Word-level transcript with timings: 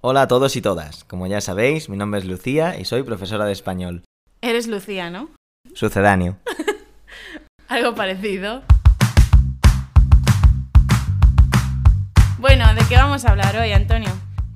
Hola 0.00 0.22
a 0.22 0.28
todos 0.28 0.54
y 0.54 0.62
todas. 0.62 1.02
Como 1.02 1.26
ya 1.26 1.40
sabéis, 1.40 1.88
mi 1.88 1.96
nombre 1.96 2.20
es 2.20 2.24
Lucía 2.24 2.78
y 2.78 2.84
soy 2.84 3.02
profesora 3.02 3.46
de 3.46 3.52
español. 3.52 4.04
Eres 4.40 4.68
Lucía, 4.68 5.10
¿no? 5.10 5.28
Sucedáneo. 5.74 6.36
Algo 7.68 7.96
parecido. 7.96 8.62
Bueno, 12.38 12.72
¿de 12.76 12.82
qué 12.88 12.94
vamos 12.94 13.24
a 13.24 13.32
hablar 13.32 13.56
hoy, 13.56 13.72
Antonio? 13.72 14.10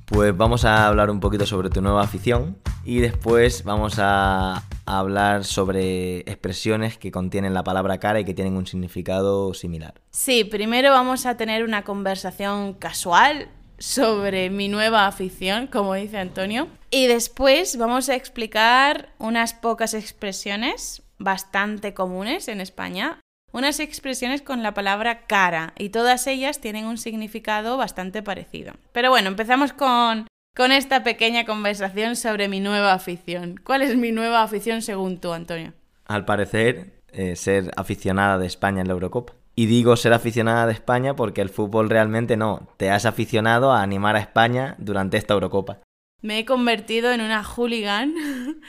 Pues 0.07 0.37
vamos 0.37 0.65
a 0.65 0.87
hablar 0.87 1.11
un 1.11 1.19
poquito 1.19 1.45
sobre 1.45 1.71
tu 1.71 1.83
nueva 1.83 2.03
afición 2.03 2.57
y 2.85 3.01
después 3.01 3.65
vamos 3.65 3.97
a 3.99 4.63
hablar 4.87 5.45
sobre 5.45 6.19
expresiones 6.21 6.99
que 6.99 7.11
contienen 7.11 7.53
la 7.53 7.65
palabra 7.65 7.99
cara 7.99 8.21
y 8.21 8.25
que 8.25 8.35
tienen 8.35 8.57
un 8.57 8.69
significado 8.69 9.55
similar. 9.55 9.95
Sí, 10.13 10.45
primero 10.45 10.93
vamos 10.93 11.27
a 11.27 11.37
tener 11.37 11.65
una 11.65 11.83
conversación 11.83 12.75
casual 12.75 13.49
sobre 13.79 14.51
mi 14.51 14.69
nueva 14.69 15.07
afición, 15.07 15.67
como 15.67 15.95
dice 15.95 16.19
Antonio, 16.19 16.69
y 16.91 17.07
después 17.07 17.77
vamos 17.77 18.09
a 18.09 18.15
explicar 18.15 19.11
unas 19.19 19.55
pocas 19.55 19.95
expresiones 19.95 21.03
bastante 21.19 21.95
comunes 21.95 22.49
en 22.49 22.61
España, 22.61 23.21
unas 23.53 23.81
expresiones 23.81 24.43
con 24.43 24.63
la 24.63 24.75
palabra 24.75 25.27
cara, 25.27 25.73
y 25.79 25.91
todas 25.91 26.27
ellas 26.27 26.61
tienen 26.61 26.87
un 26.87 26.99
significado 26.99 27.77
bastante 27.77 28.23
parecido. 28.23 28.75
Pero 28.93 29.11
bueno, 29.11 29.29
empezamos 29.29 29.73
con 29.73 30.27
con 30.55 30.71
esta 30.71 31.03
pequeña 31.03 31.45
conversación 31.47 32.17
sobre 32.17 32.49
mi 32.49 32.61
nueva 32.61 32.93
afición. 32.93 33.59
¿Cuál 33.65 33.83
es 33.83 33.97
mi 33.97 34.13
nueva 34.13 34.43
afición 34.43 34.83
según 34.83 35.19
tú, 35.19 35.33
Antonio? 35.33 35.73
Al 36.05 36.25
parecer, 36.25 37.01
eh, 37.13 37.37
ser 37.37 37.71
aficionada 37.77 38.39
de 38.39 38.47
España 38.47 38.83
en 38.83 38.89
la 38.89 38.93
Eurocopa. 38.95 39.35
Y 39.55 39.67
digo 39.67 39.97
ser 39.97 40.13
aficionada 40.13 40.67
de 40.67 40.73
España 40.73 41.15
porque 41.15 41.43
el 41.43 41.51
fútbol 41.51 41.91
realmente 41.91 42.37
no. 42.37 42.69
Te 42.79 42.91
has 42.91 43.05
aficionado 43.05 43.73
a 43.73 43.83
animar 43.83 44.17
a 44.17 44.21
España 44.21 44.77
durante 44.79 45.17
esta 45.17 45.35
Eurocopa. 45.35 45.81
Me 46.23 46.39
he 46.39 46.45
convertido 46.45 47.13
en 47.13 47.21
una 47.21 47.43
hooligan 47.45 48.15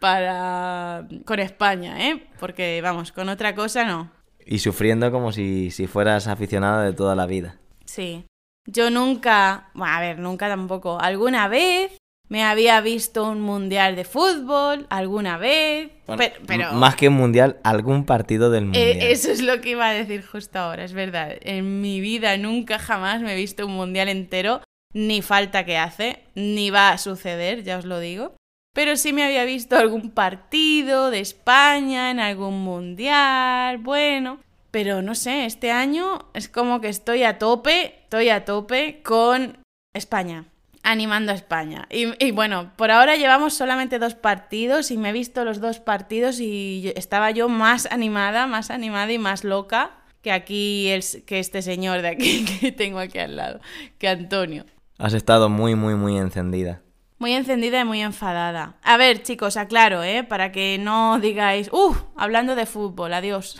para 0.00 1.06
con 1.24 1.38
España, 1.38 2.08
¿eh? 2.08 2.28
Porque 2.38 2.80
vamos, 2.82 3.12
con 3.12 3.28
otra 3.28 3.54
cosa 3.54 3.84
no. 3.84 4.12
Y 4.44 4.58
sufriendo 4.58 5.10
como 5.10 5.32
si, 5.32 5.70
si 5.70 5.86
fueras 5.86 6.26
aficionada 6.26 6.84
de 6.84 6.92
toda 6.92 7.14
la 7.14 7.26
vida. 7.26 7.58
Sí. 7.84 8.26
Yo 8.66 8.90
nunca, 8.90 9.70
bueno, 9.74 9.94
a 9.94 10.00
ver, 10.00 10.18
nunca 10.18 10.48
tampoco, 10.48 11.00
alguna 11.00 11.48
vez 11.48 11.96
me 12.28 12.42
había 12.42 12.80
visto 12.80 13.28
un 13.28 13.40
mundial 13.40 13.94
de 13.94 14.04
fútbol, 14.04 14.86
alguna 14.90 15.38
vez, 15.38 15.90
pero, 16.46 16.72
Más 16.72 16.96
que 16.96 17.08
un 17.08 17.14
mundial, 17.14 17.58
algún 17.62 18.04
partido 18.04 18.50
del 18.50 18.64
mundial. 18.64 18.84
Eh, 18.84 19.12
eso 19.12 19.30
es 19.30 19.42
lo 19.42 19.60
que 19.60 19.70
iba 19.70 19.88
a 19.88 19.92
decir 19.92 20.24
justo 20.24 20.58
ahora, 20.58 20.84
es 20.84 20.92
verdad. 20.92 21.36
En 21.40 21.80
mi 21.80 22.00
vida 22.00 22.36
nunca 22.36 22.78
jamás 22.78 23.22
me 23.22 23.32
he 23.32 23.36
visto 23.36 23.66
un 23.66 23.74
mundial 23.74 24.08
entero, 24.08 24.62
ni 24.92 25.22
falta 25.22 25.64
que 25.64 25.78
hace, 25.78 26.24
ni 26.34 26.70
va 26.70 26.90
a 26.90 26.98
suceder, 26.98 27.62
ya 27.62 27.78
os 27.78 27.84
lo 27.84 28.00
digo. 28.00 28.34
Pero 28.74 28.96
sí 28.96 29.12
me 29.12 29.24
había 29.24 29.44
visto 29.44 29.76
algún 29.76 30.10
partido 30.10 31.10
de 31.10 31.20
España 31.20 32.10
en 32.10 32.20
algún 32.20 32.62
mundial, 32.62 33.78
bueno, 33.78 34.38
pero 34.70 35.00
no 35.00 35.14
sé, 35.14 35.46
este 35.46 35.70
año 35.70 36.30
es 36.34 36.48
como 36.48 36.80
que 36.80 36.88
estoy 36.88 37.22
a 37.22 37.38
tope, 37.38 38.00
estoy 38.02 38.28
a 38.28 38.44
tope 38.44 39.00
con 39.02 39.58
España, 39.94 40.44
animando 40.86 41.32
a 41.32 41.34
España. 41.34 41.88
Y, 41.90 42.30
bueno, 42.30 42.72
por 42.76 42.90
ahora 42.90 43.16
llevamos 43.16 43.54
solamente 43.54 43.98
dos 43.98 44.14
partidos 44.14 44.90
y 44.90 44.96
me 44.96 45.10
he 45.10 45.12
visto 45.12 45.44
los 45.44 45.60
dos 45.60 45.80
partidos 45.80 46.40
y 46.40 46.92
estaba 46.94 47.32
yo 47.32 47.48
más 47.48 47.86
animada, 47.90 48.46
más 48.46 48.70
animada 48.70 49.12
y 49.12 49.18
más 49.18 49.42
loca 49.42 49.90
que 50.22 50.30
aquí, 50.30 50.88
que 51.26 51.40
este 51.40 51.60
señor 51.62 52.02
de 52.02 52.08
aquí 52.08 52.44
que 52.60 52.72
tengo 52.72 53.00
aquí 53.00 53.18
al 53.18 53.36
lado, 53.36 53.60
que 53.98 54.08
Antonio. 54.08 54.64
Has 54.98 55.12
estado 55.12 55.48
muy, 55.48 55.74
muy, 55.74 55.94
muy 55.94 56.16
encendida. 56.16 56.82
Muy 57.18 57.32
encendida 57.32 57.80
y 57.80 57.84
muy 57.84 58.00
enfadada. 58.00 58.76
A 58.82 58.96
ver, 58.96 59.22
chicos, 59.22 59.56
aclaro, 59.56 60.02
¿eh? 60.04 60.22
Para 60.22 60.52
que 60.52 60.78
no 60.78 61.18
digáis, 61.18 61.72
¡uh! 61.72 61.96
Hablando 62.14 62.54
de 62.54 62.66
fútbol, 62.66 63.12
adiós. 63.12 63.58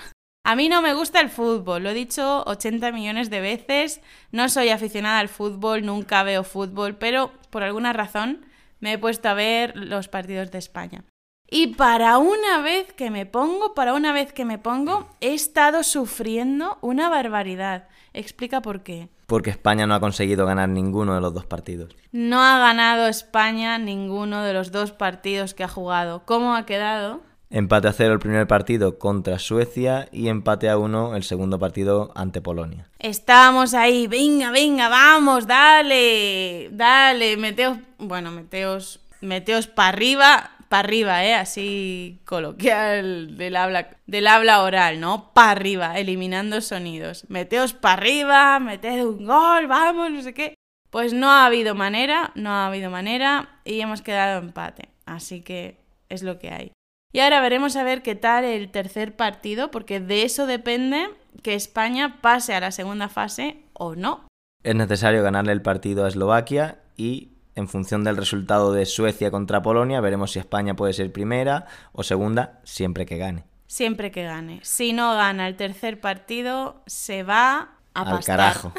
A 0.49 0.55
mí 0.55 0.69
no 0.69 0.81
me 0.81 0.95
gusta 0.95 1.21
el 1.21 1.29
fútbol, 1.29 1.83
lo 1.83 1.91
he 1.91 1.95
dicho 1.95 2.45
80 2.47 2.93
millones 2.93 3.31
de 3.31 3.41
veces, 3.41 4.01
no 4.31 4.49
soy 4.49 4.69
aficionada 4.69 5.19
al 5.19 5.29
fútbol, 5.29 5.85
nunca 5.85 6.23
veo 6.23 6.45
fútbol, 6.45 6.95
pero 6.95 7.33
por 7.51 7.65
alguna 7.65 7.93
razón 7.93 8.47
me 8.79 8.93
he 8.93 8.99
puesto 8.99 9.29
a 9.29 9.35
ver 9.35 9.77
los 9.77 10.07
partidos 10.07 10.53
de 10.53 10.59
España. 10.59 11.03
Y 11.51 11.75
para 11.75 12.19
una 12.19 12.63
vez 12.63 12.93
que 12.93 13.11
me 13.11 13.27
pongo, 13.27 13.75
para 13.75 13.93
una 13.93 14.13
vez 14.13 14.33
que 14.33 14.45
me 14.45 14.59
pongo, 14.59 15.09
he 15.21 15.35
estado 15.35 15.83
sufriendo 15.83 16.79
una 16.81 17.09
barbaridad. 17.09 17.89
Explica 18.13 18.63
por 18.63 18.85
qué. 18.85 19.09
Porque 19.27 19.51
España 19.51 19.89
no 19.89 19.97
ha 19.97 20.01
conseguido 20.01 20.47
ganar 20.47 20.69
ninguno 20.69 21.17
de 21.17 21.21
los 21.23 21.35
dos 21.35 21.47
partidos. 21.47 21.97
No 22.13 22.41
ha 22.45 22.61
ganado 22.61 23.09
España 23.09 23.79
ninguno 23.79 24.45
de 24.45 24.53
los 24.53 24.71
dos 24.71 24.93
partidos 24.93 25.55
que 25.55 25.65
ha 25.65 25.69
jugado. 25.69 26.23
¿Cómo 26.25 26.55
ha 26.55 26.67
quedado? 26.67 27.23
Empate 27.49 27.87
a 27.87 27.93
cero 27.93 28.13
el 28.13 28.19
primer 28.19 28.49
partido 28.49 28.99
contra 28.99 29.39
Suecia 29.39 30.09
y 30.11 30.29
empate 30.29 30.69
a 30.69 30.79
uno 30.79 31.15
el 31.15 31.23
segundo 31.23 31.61
partido 31.61 32.11
ante 32.17 32.41
Polonia. 32.41 32.89
Estábamos 32.99 33.73
ahí, 33.73 34.09
venga, 34.09 34.51
venga, 34.51 34.89
vamos, 34.89 35.47
dale, 35.47 36.71
dale, 36.73 37.37
meteos, 37.37 37.79
bueno, 37.99 38.33
meteos, 38.33 38.99
meteos 39.21 39.69
para 39.69 39.91
arriba, 39.91 40.51
para 40.69 40.81
arriba, 40.81 41.25
¿eh? 41.25 41.35
Así 41.35 42.21
coloquial 42.25 43.37
del 43.37 43.55
habla, 43.55 43.91
del 44.07 44.27
habla 44.27 44.63
oral, 44.63 44.99
¿no? 44.99 45.31
Para 45.33 45.53
arriba, 45.53 45.99
eliminando 46.01 46.61
sonidos. 46.61 47.27
Meteos 47.29 47.75
para 47.75 47.95
arriba, 47.95 48.59
meted 48.59 49.05
un 49.05 49.25
gol, 49.25 49.69
vamos, 49.69 50.11
no 50.11 50.21
sé 50.23 50.35
qué. 50.35 50.55
Pues 50.91 51.13
no 51.13 51.31
ha 51.31 51.47
habido 51.47 51.77
manera, 51.77 52.33
no 52.35 52.51
ha 52.51 52.67
habido 52.67 52.91
manera 52.91 53.61
y 53.65 53.81
hemos 53.81 54.03
quedado 54.03 54.41
empate. 54.41 54.89
Así 55.05 55.43
que 55.43 55.79
es 56.09 56.25
lo 56.25 56.41
que 56.41 56.51
hay. 56.51 56.73
Y 57.13 57.21
ahora 57.21 57.41
veremos 57.41 57.77
a 57.77 57.85
ver 57.85 58.03
qué 58.03 58.15
tal 58.15 58.45
el 58.45 58.71
tercer 58.71 59.17
partido, 59.17 59.71
porque 59.71 60.01
de 60.01 60.23
eso 60.23 60.47
depende 60.47 61.09
que 61.43 61.55
España 61.55 62.19
pase 62.21 62.55
a 62.55 62.61
la 62.61 62.73
segunda 62.73 63.09
fase 63.09 63.63
o 63.73 63.95
no. 63.95 64.27
Es 64.63 64.75
necesario 64.75 65.23
ganarle 65.23 65.53
el 65.53 65.63
partido 65.63 66.05
a 66.05 66.09
Eslovaquia 66.09 66.79
y 66.97 67.31
en 67.55 67.69
función 67.69 68.05
del 68.05 68.17
resultado 68.17 68.73
de 68.73 68.85
Suecia 68.85 69.31
contra 69.31 69.63
Polonia 69.63 70.01
veremos 70.01 70.33
si 70.33 70.39
España 70.39 70.77
puede 70.77 70.93
ser 70.93 71.13
primera 71.13 71.67
o 71.93 72.03
segunda 72.03 72.61
siempre 72.65 73.07
que 73.07 73.17
gane. 73.17 73.45
Siempre 73.67 74.11
que 74.11 74.25
gane. 74.25 74.61
Si 74.63 74.93
no 74.93 75.15
gana 75.15 75.49
el 75.49 75.57
tercer 75.57 76.01
partido, 76.01 76.83
se 76.87 77.23
va 77.23 77.71
a 77.95 78.03
al 78.03 78.25
carajo. 78.25 78.73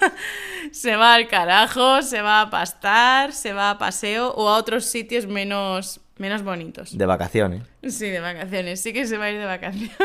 se 0.72 0.96
va 0.96 1.14
al 1.14 1.28
carajo, 1.28 2.02
se 2.02 2.20
va 2.20 2.42
a 2.42 2.50
pastar, 2.50 3.32
se 3.32 3.52
va 3.52 3.70
a 3.70 3.78
paseo 3.78 4.32
o 4.32 4.48
a 4.48 4.56
otros 4.56 4.84
sitios 4.86 5.26
menos 5.26 6.00
Menos 6.18 6.42
bonitos. 6.42 6.96
De 6.96 7.06
vacaciones. 7.06 7.62
Sí, 7.82 8.08
de 8.08 8.20
vacaciones. 8.20 8.80
Sí 8.80 8.92
que 8.92 9.06
se 9.06 9.16
va 9.16 9.26
a 9.26 9.30
ir 9.30 9.38
de 9.38 9.46
vacaciones. 9.46 9.96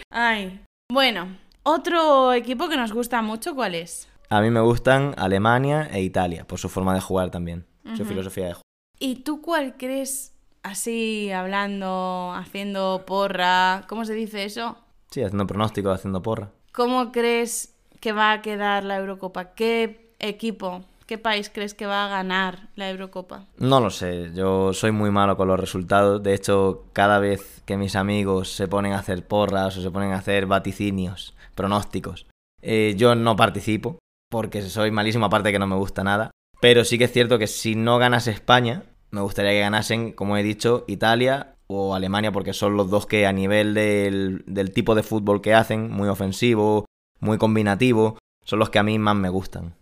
Ay. 0.10 0.60
Bueno, 0.92 1.28
otro 1.62 2.32
equipo 2.32 2.68
que 2.68 2.76
nos 2.76 2.92
gusta 2.92 3.22
mucho, 3.22 3.54
¿cuál 3.54 3.76
es? 3.76 4.08
A 4.28 4.40
mí 4.40 4.50
me 4.50 4.60
gustan 4.60 5.14
Alemania 5.16 5.88
e 5.92 6.02
Italia, 6.02 6.44
por 6.46 6.58
su 6.58 6.68
forma 6.68 6.94
de 6.94 7.00
jugar 7.00 7.30
también, 7.30 7.66
su 7.96 8.04
filosofía 8.04 8.46
de 8.46 8.52
juego. 8.54 8.62
¿Y 8.98 9.16
tú 9.16 9.40
cuál 9.40 9.76
crees, 9.76 10.32
así 10.62 11.32
hablando, 11.32 12.32
haciendo 12.34 13.04
porra, 13.06 13.84
¿cómo 13.88 14.04
se 14.04 14.14
dice 14.14 14.44
eso? 14.44 14.76
Sí, 15.10 15.22
haciendo 15.22 15.46
pronóstico, 15.46 15.90
haciendo 15.90 16.22
porra. 16.22 16.50
¿Cómo 16.72 17.10
crees 17.10 17.74
que 17.98 18.12
va 18.12 18.32
a 18.32 18.42
quedar 18.42 18.84
la 18.84 18.98
Eurocopa? 18.98 19.54
¿Qué 19.54 20.14
equipo 20.20 20.84
¿Qué 21.10 21.18
país 21.18 21.50
crees 21.52 21.74
que 21.74 21.86
va 21.86 22.04
a 22.04 22.08
ganar 22.08 22.68
la 22.76 22.88
Eurocopa? 22.88 23.48
No 23.58 23.80
lo 23.80 23.90
sé, 23.90 24.30
yo 24.32 24.72
soy 24.72 24.92
muy 24.92 25.10
malo 25.10 25.36
con 25.36 25.48
los 25.48 25.58
resultados. 25.58 26.22
De 26.22 26.34
hecho, 26.34 26.84
cada 26.92 27.18
vez 27.18 27.62
que 27.66 27.76
mis 27.76 27.96
amigos 27.96 28.52
se 28.52 28.68
ponen 28.68 28.92
a 28.92 29.00
hacer 29.00 29.26
porras 29.26 29.76
o 29.76 29.82
se 29.82 29.90
ponen 29.90 30.12
a 30.12 30.18
hacer 30.18 30.46
vaticinios, 30.46 31.34
pronósticos, 31.56 32.26
eh, 32.62 32.94
yo 32.96 33.16
no 33.16 33.34
participo 33.34 33.98
porque 34.30 34.62
soy 34.62 34.92
malísimo, 34.92 35.26
aparte 35.26 35.50
que 35.50 35.58
no 35.58 35.66
me 35.66 35.74
gusta 35.74 36.04
nada. 36.04 36.30
Pero 36.60 36.84
sí 36.84 36.96
que 36.96 37.06
es 37.06 37.12
cierto 37.12 37.40
que 37.40 37.48
si 37.48 37.74
no 37.74 37.98
ganas 37.98 38.28
España, 38.28 38.84
me 39.10 39.20
gustaría 39.20 39.50
que 39.50 39.60
ganasen, 39.62 40.12
como 40.12 40.36
he 40.36 40.44
dicho, 40.44 40.84
Italia 40.86 41.56
o 41.66 41.96
Alemania, 41.96 42.30
porque 42.30 42.52
son 42.52 42.76
los 42.76 42.88
dos 42.88 43.06
que 43.06 43.26
a 43.26 43.32
nivel 43.32 43.74
del, 43.74 44.44
del 44.46 44.72
tipo 44.72 44.94
de 44.94 45.02
fútbol 45.02 45.40
que 45.40 45.54
hacen, 45.54 45.90
muy 45.90 46.08
ofensivo, 46.08 46.84
muy 47.18 47.36
combinativo, 47.36 48.16
son 48.44 48.60
los 48.60 48.70
que 48.70 48.78
a 48.78 48.84
mí 48.84 48.96
más 49.00 49.16
me 49.16 49.28
gustan. 49.28 49.74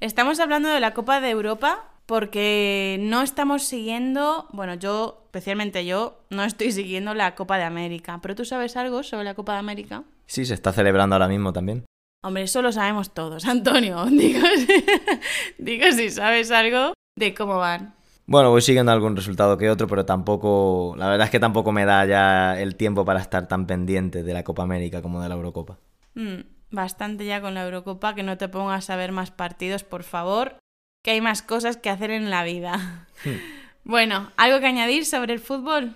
Estamos 0.00 0.40
hablando 0.40 0.68
de 0.68 0.80
la 0.80 0.94
Copa 0.94 1.20
de 1.20 1.30
Europa 1.30 1.90
porque 2.06 2.98
no 3.00 3.22
estamos 3.22 3.64
siguiendo, 3.64 4.46
bueno, 4.52 4.74
yo, 4.74 5.22
especialmente 5.26 5.86
yo, 5.86 6.18
no 6.30 6.44
estoy 6.44 6.72
siguiendo 6.72 7.14
la 7.14 7.34
Copa 7.34 7.56
de 7.56 7.64
América. 7.64 8.18
¿Pero 8.20 8.34
tú 8.34 8.44
sabes 8.44 8.76
algo 8.76 9.02
sobre 9.02 9.24
la 9.24 9.34
Copa 9.34 9.54
de 9.54 9.58
América? 9.58 10.04
Sí, 10.26 10.44
se 10.44 10.54
está 10.54 10.72
celebrando 10.72 11.14
ahora 11.14 11.28
mismo 11.28 11.52
también. 11.52 11.84
Hombre, 12.22 12.42
eso 12.42 12.62
lo 12.62 12.72
sabemos 12.72 13.14
todos, 13.14 13.44
Antonio. 13.46 14.04
Digo, 15.58 15.92
si 15.92 16.10
sabes 16.10 16.50
algo 16.50 16.92
de 17.16 17.34
cómo 17.34 17.58
van. 17.58 17.94
Bueno, 18.26 18.50
voy 18.50 18.62
siguiendo 18.62 18.90
algún 18.90 19.16
resultado 19.16 19.58
que 19.58 19.68
otro, 19.68 19.86
pero 19.86 20.06
tampoco, 20.06 20.94
la 20.96 21.08
verdad 21.08 21.26
es 21.26 21.30
que 21.30 21.40
tampoco 21.40 21.72
me 21.72 21.84
da 21.84 22.06
ya 22.06 22.58
el 22.58 22.74
tiempo 22.76 23.04
para 23.04 23.20
estar 23.20 23.48
tan 23.48 23.66
pendiente 23.66 24.22
de 24.22 24.32
la 24.32 24.42
Copa 24.44 24.62
América 24.62 25.02
como 25.02 25.20
de 25.20 25.28
la 25.28 25.34
Eurocopa. 25.34 25.78
Mm 26.14 26.53
bastante 26.74 27.24
ya 27.24 27.40
con 27.40 27.54
la 27.54 27.64
Eurocopa, 27.64 28.14
que 28.14 28.22
no 28.22 28.36
te 28.36 28.48
pongas 28.48 28.90
a 28.90 28.96
ver 28.96 29.12
más 29.12 29.30
partidos, 29.30 29.84
por 29.84 30.02
favor. 30.02 30.58
que 31.02 31.10
hay 31.10 31.20
más 31.20 31.42
cosas 31.42 31.76
que 31.76 31.90
hacer 31.90 32.10
en 32.10 32.30
la 32.30 32.44
vida. 32.44 33.06
Hmm. 33.24 33.30
Bueno, 33.86 34.32
¿algo 34.38 34.60
que 34.60 34.66
añadir 34.66 35.04
sobre 35.04 35.34
el 35.34 35.40
fútbol? 35.40 35.94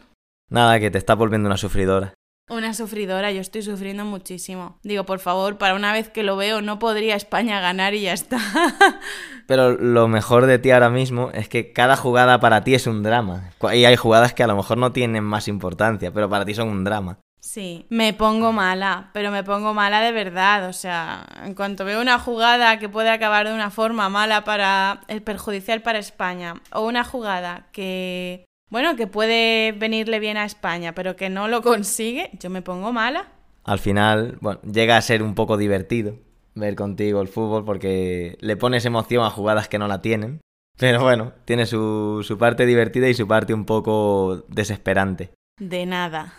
Nada, 0.51 0.79
que 0.79 0.91
te 0.91 0.99
estás 0.99 1.17
volviendo 1.17 1.47
una 1.47 1.57
sufridora. 1.57 2.13
Una 2.51 2.75
sufridora, 2.75 3.31
yo 3.33 3.41
estoy 3.41 3.63
sufriendo 3.63 4.05
muchísimo. 4.05 4.79
Digo, 4.83 5.05
por 5.05 5.21
favor, 5.21 5.57
para 5.57 5.75
una 5.75 5.93
vez 5.95 6.11
que 6.11 6.23
lo 6.23 6.37
veo, 6.37 6.61
no 6.61 6.79
podría 6.79 7.17
España 7.17 7.61
ganar 7.61 7.95
y 7.95 8.03
ya 8.03 8.13
está. 8.13 8.39
Pero 9.47 9.73
lo 9.73 10.07
mejor 10.09 10.45
de 10.45 10.59
ti 10.59 10.71
ahora 10.71 10.91
mismo 10.91 11.31
es 11.33 11.49
que 11.49 11.73
cada 11.73 11.97
jugada 11.97 12.41
para 12.41 12.63
ti 12.63 12.75
es 12.75 12.87
un 12.87 13.03
drama. 13.03 13.53
Y 13.73 13.87
hay 13.87 13.97
jugadas 13.97 14.35
que 14.35 14.43
a 14.43 14.47
lo 14.47 14.57
mejor 14.57 14.77
no 14.77 14.93
tienen 14.93 15.25
más 15.25 15.49
importancia, 15.49 16.13
pero 16.13 16.29
para 16.29 16.45
ti 16.45 16.53
son 16.55 16.69
un 16.69 16.85
drama. 16.85 17.19
Sí, 17.49 17.87
me 17.89 18.13
pongo 18.13 18.53
mala, 18.53 19.09
pero 19.15 19.31
me 19.31 19.43
pongo 19.43 19.73
mala 19.73 20.03
de 20.03 20.13
verdad. 20.13 20.69
O 20.69 20.75
sea, 20.75 21.27
en 21.47 21.55
cuanto 21.55 21.87
veo 21.87 21.99
una 21.99 22.19
jugada 22.19 22.79
que 22.79 22.91
puede 22.91 23.09
acabar 23.09 23.49
de 23.49 23.55
una 23.55 23.71
forma 23.71 24.11
mala 24.11 24.45
para 24.45 25.01
el 25.09 25.23
perjudicial 25.23 25.81
para 25.81 25.99
España, 25.99 26.61
o 26.73 26.87
una 26.87 27.05
jugada 27.05 27.69
que 27.73 28.45
bueno, 28.71 28.97
que 28.97 29.07
puede 29.07 29.73
venirle 29.73 30.19
bien 30.19 30.37
a 30.37 30.45
España, 30.45 30.95
pero 30.95 31.17
que 31.17 31.31
no 31.31 31.49
lo 31.49 31.63
consigue, 31.63 32.29
yo 32.39 32.51
me 32.51 32.61
pongo 32.61 32.93
mala. 32.93 33.33
Al 33.65 33.79
final, 33.79 34.37
bueno, 34.43 34.61
llega 34.71 34.99
a 34.99 35.03
ser 35.03 35.23
un 35.23 35.35
poco 35.35 35.57
divertido 35.57 36.17
ver 36.55 36.75
contigo 36.75 37.23
el 37.23 37.29
fútbol 37.29 37.65
porque 37.65 38.37
le 38.41 38.59
pones 38.59 38.85
emoción 38.85 39.25
a 39.25 39.31
jugadas 39.31 39.69
que 39.69 39.79
no 39.79 39.89
la 39.89 40.03
tienen. 40.03 40.43
Pero 40.77 41.03
bueno, 41.03 41.33
tiene 41.47 41.65
su, 41.65 42.23
su 42.27 42.37
parte 42.37 42.67
divertida 42.67 43.09
y 43.09 43.15
su 43.15 43.27
parte 43.27 43.55
un 43.55 43.65
poco 43.65 44.45
desesperante. 44.49 45.31
De 45.59 45.87
nada. 45.87 46.35